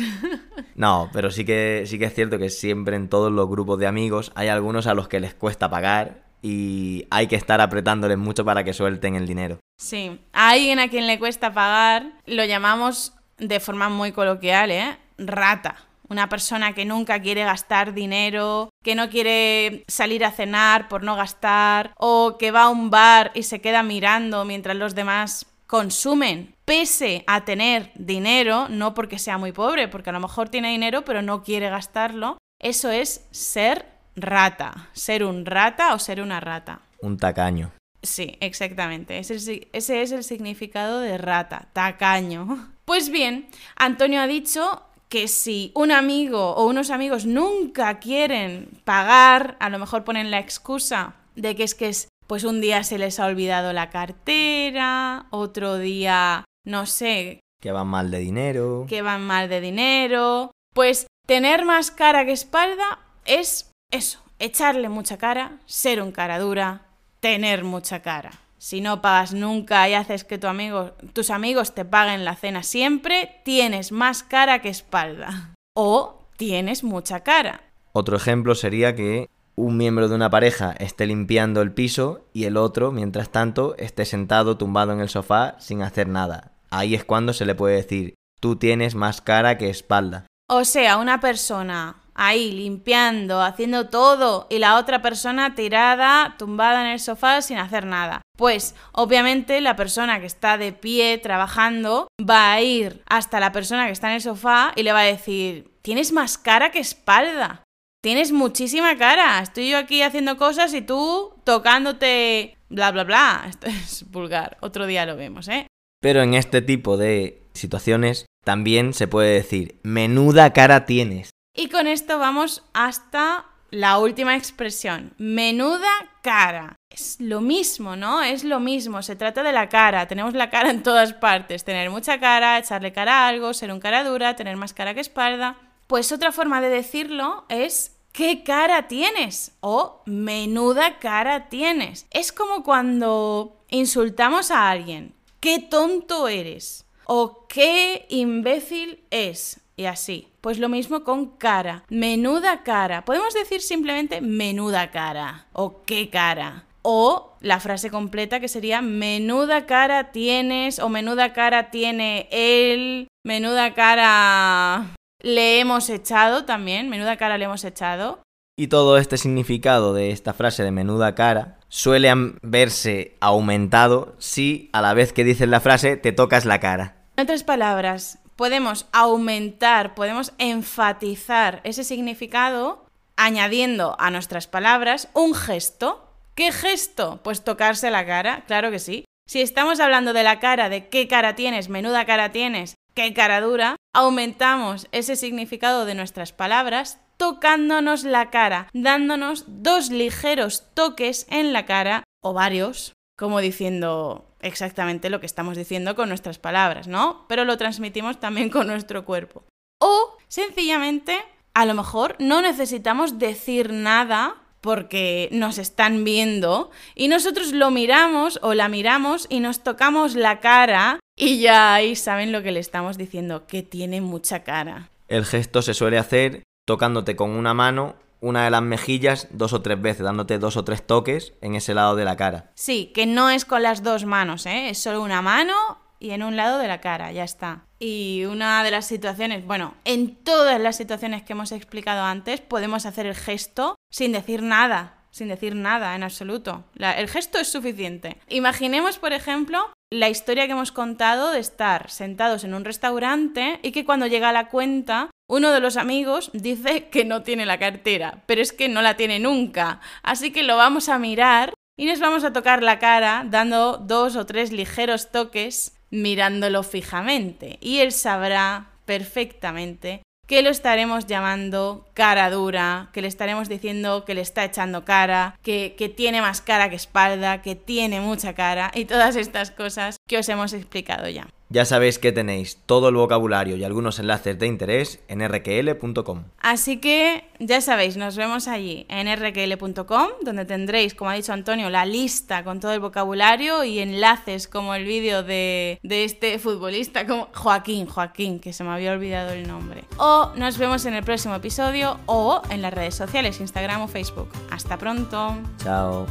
No, 0.75 1.09
pero 1.13 1.29
sí 1.31 1.45
que, 1.45 1.83
sí 1.85 1.99
que 1.99 2.05
es 2.05 2.13
cierto 2.15 2.39
que 2.39 2.49
siempre 2.49 2.95
en 2.95 3.07
todos 3.07 3.31
los 3.31 3.47
grupos 3.47 3.77
de 3.77 3.87
amigos 3.87 4.31
hay 4.35 4.47
algunos 4.47 4.87
a 4.87 4.95
los 4.95 5.07
que 5.07 5.19
les 5.19 5.35
cuesta 5.35 5.69
pagar 5.69 6.23
y 6.41 7.05
hay 7.11 7.27
que 7.27 7.35
estar 7.35 7.61
apretándoles 7.61 8.17
mucho 8.17 8.43
para 8.43 8.63
que 8.63 8.73
suelten 8.73 9.15
el 9.15 9.27
dinero. 9.27 9.59
Sí, 9.77 10.19
a 10.33 10.49
alguien 10.49 10.79
a 10.79 10.89
quien 10.89 11.05
le 11.05 11.19
cuesta 11.19 11.53
pagar 11.53 12.13
lo 12.25 12.43
llamamos 12.45 13.13
de 13.37 13.59
forma 13.59 13.89
muy 13.89 14.11
coloquial, 14.11 14.71
¿eh? 14.71 14.97
Rata. 15.17 15.75
Una 16.09 16.27
persona 16.27 16.73
que 16.73 16.83
nunca 16.83 17.21
quiere 17.21 17.45
gastar 17.45 17.93
dinero, 17.93 18.69
que 18.83 18.95
no 18.95 19.09
quiere 19.09 19.85
salir 19.87 20.25
a 20.25 20.31
cenar 20.31 20.89
por 20.89 21.03
no 21.03 21.15
gastar, 21.15 21.93
o 21.97 22.37
que 22.37 22.51
va 22.51 22.63
a 22.63 22.69
un 22.69 22.89
bar 22.89 23.31
y 23.33 23.43
se 23.43 23.61
queda 23.61 23.81
mirando 23.81 24.43
mientras 24.43 24.75
los 24.75 24.93
demás 24.93 25.45
consumen 25.71 26.53
pese 26.65 27.23
a 27.27 27.45
tener 27.45 27.91
dinero, 27.95 28.67
no 28.67 28.93
porque 28.93 29.17
sea 29.17 29.37
muy 29.37 29.53
pobre, 29.53 29.87
porque 29.87 30.09
a 30.09 30.13
lo 30.13 30.19
mejor 30.19 30.49
tiene 30.49 30.69
dinero 30.69 31.05
pero 31.05 31.21
no 31.21 31.43
quiere 31.43 31.69
gastarlo, 31.69 32.37
eso 32.59 32.91
es 32.91 33.25
ser 33.31 33.85
rata, 34.17 34.89
ser 34.91 35.23
un 35.23 35.45
rata 35.45 35.93
o 35.93 35.99
ser 35.99 36.21
una 36.21 36.41
rata. 36.41 36.81
Un 36.99 37.15
tacaño. 37.15 37.71
Sí, 38.03 38.35
exactamente. 38.41 39.17
Ese, 39.17 39.69
ese 39.71 40.01
es 40.01 40.11
el 40.11 40.25
significado 40.25 40.99
de 40.99 41.17
rata, 41.17 41.69
tacaño. 41.73 42.69
Pues 42.83 43.09
bien, 43.09 43.47
Antonio 43.77 44.19
ha 44.19 44.27
dicho 44.27 44.83
que 45.07 45.29
si 45.29 45.71
un 45.75 45.91
amigo 45.91 46.55
o 46.55 46.65
unos 46.65 46.89
amigos 46.89 47.25
nunca 47.25 47.99
quieren 47.99 48.81
pagar, 48.83 49.55
a 49.61 49.69
lo 49.69 49.79
mejor 49.79 50.03
ponen 50.03 50.31
la 50.31 50.39
excusa 50.39 51.13
de 51.37 51.55
que 51.55 51.63
es 51.63 51.75
que 51.75 51.87
es 51.87 52.09
pues 52.31 52.45
un 52.45 52.61
día 52.61 52.85
se 52.85 52.97
les 52.97 53.19
ha 53.19 53.25
olvidado 53.25 53.73
la 53.73 53.89
cartera, 53.89 55.25
otro 55.31 55.77
día, 55.77 56.45
no 56.65 56.85
sé. 56.85 57.41
Que 57.61 57.73
van 57.73 57.87
mal 57.87 58.09
de 58.09 58.19
dinero. 58.19 58.85
Que 58.87 59.01
van 59.01 59.21
mal 59.21 59.49
de 59.49 59.59
dinero. 59.59 60.51
Pues 60.73 61.07
tener 61.27 61.65
más 61.65 61.91
cara 61.91 62.23
que 62.23 62.31
espalda 62.31 62.99
es 63.25 63.69
eso, 63.91 64.23
echarle 64.39 64.87
mucha 64.87 65.17
cara, 65.17 65.59
ser 65.65 66.01
un 66.01 66.13
cara 66.13 66.39
dura, 66.39 66.85
tener 67.19 67.65
mucha 67.65 68.01
cara. 68.01 68.31
si 68.57 68.79
no 68.79 69.01
pagas 69.01 69.33
nunca 69.33 69.89
y 69.89 69.93
haces 69.93 70.23
que 70.23 70.37
tu 70.37 70.47
amigo, 70.47 70.91
tus 71.11 71.31
amigos 71.31 71.75
te 71.75 71.83
paguen 71.83 72.23
la 72.23 72.37
cena 72.37 72.63
siempre, 72.63 73.41
tienes 73.43 73.91
más 73.91 74.23
cara 74.23 74.61
que 74.61 74.69
espalda. 74.69 75.53
O 75.75 76.29
tienes 76.37 76.85
mucha 76.85 77.23
cara. 77.23 77.59
Otro 77.91 78.15
ejemplo 78.15 78.55
sería 78.55 78.95
que 78.95 79.27
un 79.55 79.77
miembro 79.77 80.07
de 80.07 80.15
una 80.15 80.29
pareja 80.29 80.71
esté 80.79 81.05
limpiando 81.05 81.61
el 81.61 81.73
piso 81.73 82.25
y 82.33 82.45
el 82.45 82.57
otro, 82.57 82.91
mientras 82.91 83.29
tanto, 83.29 83.75
esté 83.77 84.05
sentado 84.05 84.57
tumbado 84.57 84.93
en 84.93 84.99
el 84.99 85.09
sofá 85.09 85.55
sin 85.59 85.81
hacer 85.81 86.07
nada. 86.07 86.51
Ahí 86.69 86.95
es 86.95 87.03
cuando 87.03 87.33
se 87.33 87.45
le 87.45 87.55
puede 87.55 87.75
decir, 87.75 88.15
tú 88.39 88.55
tienes 88.55 88.95
más 88.95 89.21
cara 89.21 89.57
que 89.57 89.69
espalda. 89.69 90.25
O 90.49 90.65
sea, 90.65 90.97
una 90.97 91.19
persona 91.19 91.95
ahí 92.13 92.51
limpiando, 92.51 93.41
haciendo 93.41 93.87
todo 93.87 94.47
y 94.49 94.59
la 94.59 94.77
otra 94.77 95.01
persona 95.01 95.55
tirada, 95.55 96.35
tumbada 96.37 96.81
en 96.81 96.91
el 96.91 96.99
sofá 96.99 97.41
sin 97.41 97.57
hacer 97.57 97.85
nada. 97.85 98.21
Pues 98.37 98.75
obviamente 98.91 99.61
la 99.61 99.75
persona 99.75 100.19
que 100.19 100.25
está 100.25 100.57
de 100.57 100.73
pie 100.73 101.17
trabajando 101.17 102.07
va 102.19 102.53
a 102.53 102.61
ir 102.61 103.03
hasta 103.07 103.39
la 103.39 103.51
persona 103.51 103.85
que 103.85 103.91
está 103.91 104.09
en 104.09 104.15
el 104.15 104.21
sofá 104.21 104.71
y 104.75 104.83
le 104.83 104.93
va 104.93 105.01
a 105.01 105.03
decir, 105.03 105.71
tienes 105.81 106.11
más 106.11 106.37
cara 106.37 106.71
que 106.71 106.79
espalda. 106.79 107.63
Tienes 108.01 108.31
muchísima 108.31 108.97
cara. 108.97 109.39
Estoy 109.41 109.69
yo 109.69 109.77
aquí 109.77 110.01
haciendo 110.01 110.35
cosas 110.37 110.73
y 110.73 110.81
tú 110.81 111.35
tocándote 111.43 112.57
bla 112.69 112.91
bla 112.91 113.03
bla. 113.03 113.45
Esto 113.49 113.67
es 113.67 114.09
vulgar. 114.09 114.57
Otro 114.61 114.87
día 114.87 115.05
lo 115.05 115.15
vemos, 115.15 115.47
¿eh? 115.47 115.67
Pero 116.01 116.23
en 116.23 116.33
este 116.33 116.63
tipo 116.63 116.97
de 116.97 117.43
situaciones 117.53 118.25
también 118.43 118.93
se 118.95 119.07
puede 119.07 119.33
decir, 119.33 119.79
menuda 119.83 120.51
cara 120.51 120.87
tienes. 120.87 121.29
Y 121.55 121.67
con 121.67 121.85
esto 121.85 122.17
vamos 122.17 122.63
hasta 122.73 123.45
la 123.69 123.99
última 123.99 124.35
expresión, 124.35 125.13
menuda 125.19 125.89
cara. 126.23 126.75
Es 126.89 127.17
lo 127.19 127.39
mismo, 127.39 127.95
¿no? 127.95 128.23
Es 128.23 128.43
lo 128.43 128.59
mismo, 128.59 129.03
se 129.03 129.15
trata 129.15 129.43
de 129.43 129.51
la 129.51 129.69
cara. 129.69 130.07
Tenemos 130.07 130.33
la 130.33 130.49
cara 130.49 130.71
en 130.71 130.81
todas 130.81 131.13
partes. 131.13 131.63
Tener 131.63 131.91
mucha 131.91 132.19
cara, 132.19 132.57
echarle 132.57 132.91
cara 132.91 133.25
a 133.25 133.27
algo, 133.27 133.53
ser 133.53 133.71
un 133.71 133.79
cara 133.79 134.03
dura, 134.03 134.35
tener 134.35 134.57
más 134.57 134.73
cara 134.73 134.95
que 134.95 135.01
espalda. 135.01 135.55
Pues 135.91 136.13
otra 136.13 136.31
forma 136.31 136.61
de 136.61 136.69
decirlo 136.69 137.43
es 137.49 137.97
¿qué 138.13 138.43
cara 138.43 138.87
tienes? 138.87 139.51
o 139.59 140.01
menuda 140.05 140.99
cara 140.99 141.49
tienes. 141.49 142.07
Es 142.11 142.31
como 142.31 142.63
cuando 142.63 143.57
insultamos 143.69 144.51
a 144.51 144.69
alguien, 144.69 145.13
¿qué 145.41 145.59
tonto 145.59 146.29
eres? 146.29 146.85
o 147.03 147.45
qué 147.49 148.05
imbécil 148.07 149.03
es 149.11 149.59
y 149.75 149.83
así. 149.83 150.29
Pues 150.39 150.59
lo 150.59 150.69
mismo 150.69 151.03
con 151.03 151.25
cara. 151.25 151.83
Menuda 151.89 152.63
cara. 152.63 153.03
Podemos 153.03 153.33
decir 153.33 153.59
simplemente 153.59 154.21
menuda 154.21 154.91
cara 154.91 155.47
o 155.51 155.83
qué 155.83 156.09
cara. 156.09 156.67
O 156.83 157.33
la 157.41 157.59
frase 157.59 157.91
completa 157.91 158.39
que 158.39 158.47
sería 158.47 158.81
menuda 158.81 159.65
cara 159.65 160.13
tienes 160.13 160.79
o 160.79 160.87
menuda 160.87 161.33
cara 161.33 161.69
tiene 161.69 162.29
él, 162.31 163.09
menuda 163.25 163.73
cara 163.73 164.95
le 165.21 165.59
hemos 165.59 165.89
echado 165.89 166.45
también, 166.45 166.89
menuda 166.89 167.17
cara 167.17 167.37
le 167.37 167.45
hemos 167.45 167.63
echado. 167.63 168.19
Y 168.57 168.67
todo 168.67 168.97
este 168.97 169.17
significado 169.17 169.93
de 169.93 170.11
esta 170.11 170.33
frase 170.33 170.63
de 170.63 170.71
menuda 170.71 171.15
cara 171.15 171.57
suele 171.69 172.11
verse 172.41 173.15
aumentado 173.21 174.15
si 174.19 174.69
a 174.73 174.81
la 174.81 174.93
vez 174.93 175.13
que 175.13 175.23
dices 175.23 175.47
la 175.47 175.61
frase 175.61 175.97
te 175.97 176.11
tocas 176.11 176.45
la 176.45 176.59
cara. 176.59 176.97
En 177.15 177.23
otras 177.23 177.43
palabras, 177.43 178.19
podemos 178.35 178.87
aumentar, 178.91 179.95
podemos 179.95 180.33
enfatizar 180.37 181.61
ese 181.63 181.83
significado 181.83 182.85
añadiendo 183.15 183.95
a 183.99 184.11
nuestras 184.11 184.47
palabras 184.47 185.09
un 185.13 185.33
gesto. 185.33 186.07
¿Qué 186.35 186.51
gesto? 186.51 187.19
Pues 187.23 187.43
tocarse 187.43 187.91
la 187.91 188.05
cara, 188.05 188.43
claro 188.47 188.71
que 188.71 188.79
sí. 188.79 189.05
Si 189.27 189.41
estamos 189.41 189.79
hablando 189.79 190.13
de 190.13 190.23
la 190.23 190.39
cara, 190.39 190.69
de 190.69 190.89
qué 190.89 191.07
cara 191.07 191.35
tienes, 191.35 191.69
menuda 191.69 192.05
cara 192.05 192.31
tienes, 192.31 192.75
qué 192.95 193.13
cara 193.13 193.41
dura, 193.41 193.75
aumentamos 193.93 194.87
ese 194.91 195.15
significado 195.15 195.85
de 195.85 195.95
nuestras 195.95 196.31
palabras 196.31 196.99
tocándonos 197.17 198.03
la 198.03 198.31
cara, 198.31 198.67
dándonos 198.73 199.45
dos 199.47 199.91
ligeros 199.91 200.65
toques 200.73 201.27
en 201.29 201.53
la 201.53 201.65
cara, 201.65 202.03
o 202.23 202.33
varios, 202.33 202.93
como 203.15 203.41
diciendo, 203.41 204.25
exactamente 204.39 205.11
lo 205.11 205.19
que 205.19 205.27
estamos 205.27 205.55
diciendo 205.55 205.95
con 205.95 206.09
nuestras 206.09 206.39
palabras, 206.39 206.87
¿no? 206.87 207.25
Pero 207.27 207.45
lo 207.45 207.57
transmitimos 207.57 208.19
también 208.19 208.49
con 208.49 208.65
nuestro 208.65 209.05
cuerpo. 209.05 209.43
O 209.79 210.17
sencillamente, 210.27 211.19
a 211.53 211.65
lo 211.65 211.75
mejor 211.75 212.15
no 212.17 212.41
necesitamos 212.41 213.19
decir 213.19 213.71
nada 213.71 214.37
porque 214.61 215.27
nos 215.31 215.57
están 215.57 216.03
viendo 216.03 216.71
y 216.95 217.07
nosotros 217.07 217.51
lo 217.51 217.71
miramos 217.71 218.39
o 218.41 218.53
la 218.53 218.69
miramos 218.69 219.27
y 219.29 219.39
nos 219.39 219.63
tocamos 219.63 220.15
la 220.15 220.39
cara 220.39 220.99
y 221.17 221.41
ya 221.41 221.73
ahí 221.73 221.95
saben 221.95 222.31
lo 222.31 222.41
que 222.41 222.51
le 222.51 222.59
estamos 222.59 222.97
diciendo, 222.97 223.45
que 223.47 223.63
tiene 223.63 224.01
mucha 224.01 224.43
cara. 224.43 224.89
El 225.07 225.25
gesto 225.25 225.61
se 225.61 225.73
suele 225.73 225.97
hacer 225.97 226.43
tocándote 226.65 227.15
con 227.15 227.31
una 227.31 227.53
mano 227.53 227.95
una 228.21 228.43
de 228.43 228.51
las 228.51 228.61
mejillas 228.61 229.27
dos 229.31 229.51
o 229.51 229.61
tres 229.61 229.81
veces, 229.81 230.03
dándote 230.03 230.37
dos 230.37 230.55
o 230.55 230.63
tres 230.63 230.85
toques 230.85 231.33
en 231.41 231.55
ese 231.55 231.73
lado 231.73 231.95
de 231.95 232.05
la 232.05 232.15
cara. 232.15 232.51
Sí, 232.53 232.91
que 232.93 233.07
no 233.07 233.29
es 233.29 233.45
con 233.45 233.63
las 233.63 233.83
dos 233.83 234.05
manos, 234.05 234.45
¿eh? 234.45 234.69
es 234.69 234.77
solo 234.77 235.01
una 235.01 235.21
mano 235.21 235.55
y 235.99 236.11
en 236.11 236.23
un 236.23 236.35
lado 236.35 236.59
de 236.59 236.67
la 236.67 236.81
cara, 236.81 237.11
ya 237.11 237.23
está. 237.23 237.65
Y 237.83 238.25
una 238.25 238.63
de 238.63 238.69
las 238.69 238.85
situaciones, 238.85 239.43
bueno, 239.43 239.73
en 239.85 240.15
todas 240.15 240.61
las 240.61 240.75
situaciones 240.75 241.23
que 241.23 241.33
hemos 241.33 241.51
explicado 241.51 242.03
antes, 242.03 242.39
podemos 242.39 242.85
hacer 242.85 243.07
el 243.07 243.15
gesto 243.15 243.75
sin 243.89 244.11
decir 244.11 244.43
nada, 244.43 244.99
sin 245.09 245.29
decir 245.29 245.55
nada 245.55 245.95
en 245.95 246.03
absoluto. 246.03 246.63
el 246.77 247.07
gesto 247.09 247.39
es 247.39 247.47
suficiente. 247.47 248.17
Imaginemos, 248.29 248.99
por 248.99 249.13
ejemplo, 249.13 249.73
la 249.89 250.09
historia 250.09 250.45
que 250.45 250.51
hemos 250.51 250.71
contado 250.71 251.31
de 251.31 251.39
estar 251.39 251.89
sentados 251.89 252.43
en 252.43 252.53
un 252.53 252.65
restaurante 252.65 253.59
y 253.63 253.71
que 253.71 253.83
cuando 253.83 254.05
llega 254.05 254.31
la 254.31 254.49
cuenta 254.49 255.09
uno 255.27 255.49
de 255.51 255.59
los 255.59 255.75
amigos 255.75 256.29
dice 256.33 256.89
que 256.89 257.03
no 257.03 257.23
tiene 257.23 257.47
la 257.47 257.57
cartera, 257.57 258.21
pero 258.27 258.41
es 258.41 258.53
que 258.53 258.69
no 258.69 258.83
la 258.83 258.95
tiene 258.95 259.17
nunca. 259.17 259.79
Así 260.03 260.31
que 260.31 260.43
lo 260.43 260.55
vamos 260.55 260.87
a 260.87 260.99
mirar 260.99 261.55
y 261.79 261.85
nos 261.85 261.99
vamos 261.99 262.23
a 262.25 262.31
tocar 262.31 262.61
la 262.61 262.77
cara 262.77 263.25
dando 263.27 263.77
dos 263.77 264.17
o 264.17 264.27
tres 264.27 264.51
ligeros 264.51 265.11
toques 265.11 265.80
mirándolo 265.91 266.63
fijamente. 266.63 267.57
Y 267.61 267.79
él 267.79 267.91
sabrá 267.91 268.71
perfectamente 268.85 270.01
que 270.31 270.41
lo 270.41 270.49
estaremos 270.49 271.07
llamando 271.07 271.85
cara 271.93 272.29
dura, 272.29 272.89
que 272.93 273.01
le 273.01 273.09
estaremos 273.09 273.49
diciendo 273.49 274.05
que 274.05 274.13
le 274.13 274.21
está 274.21 274.45
echando 274.45 274.85
cara, 274.85 275.35
que, 275.41 275.75
que, 275.77 275.89
tiene 275.89 276.21
más 276.21 276.39
cara 276.39 276.69
que 276.69 276.77
espalda, 276.77 277.41
que 277.41 277.55
tiene 277.55 277.99
mucha 277.99 278.33
cara 278.33 278.71
y 278.73 278.85
todas 278.85 279.17
estas 279.17 279.51
cosas 279.51 279.97
que 280.11 280.17
os 280.17 280.27
hemos 280.27 280.51
explicado 280.51 281.07
ya. 281.07 281.29
Ya 281.47 281.63
sabéis 281.63 281.99
que 281.99 282.11
tenéis 282.11 282.57
todo 282.65 282.89
el 282.89 282.95
vocabulario 282.95 283.55
y 283.55 283.63
algunos 283.63 283.97
enlaces 283.97 284.37
de 284.37 284.45
interés 284.45 284.99
en 285.07 285.25
rql.com. 285.25 286.23
Así 286.39 286.77
que 286.77 287.23
ya 287.39 287.61
sabéis, 287.61 287.95
nos 287.95 288.17
vemos 288.17 288.49
allí 288.49 288.85
en 288.89 289.07
rql.com, 289.07 290.07
donde 290.21 290.43
tendréis, 290.43 290.93
como 290.95 291.11
ha 291.11 291.13
dicho 291.13 291.31
Antonio, 291.31 291.69
la 291.69 291.85
lista 291.85 292.43
con 292.43 292.59
todo 292.59 292.73
el 292.73 292.81
vocabulario 292.81 293.63
y 293.63 293.79
enlaces 293.79 294.49
como 294.49 294.75
el 294.75 294.83
vídeo 294.83 295.23
de, 295.23 295.79
de 295.81 296.03
este 296.03 296.37
futbolista, 296.39 297.07
como 297.07 297.29
Joaquín, 297.33 297.85
Joaquín, 297.85 298.39
que 298.39 298.51
se 298.51 298.65
me 298.65 298.71
había 298.71 298.91
olvidado 298.91 299.31
el 299.31 299.47
nombre. 299.47 299.85
O 299.97 300.33
nos 300.35 300.57
vemos 300.57 300.85
en 300.85 300.93
el 300.93 301.03
próximo 301.05 301.35
episodio 301.35 301.99
o 302.05 302.41
en 302.49 302.61
las 302.61 302.73
redes 302.73 302.95
sociales, 302.95 303.39
Instagram 303.39 303.81
o 303.81 303.87
Facebook. 303.87 304.27
Hasta 304.51 304.77
pronto. 304.77 305.37
Chao. 305.63 306.05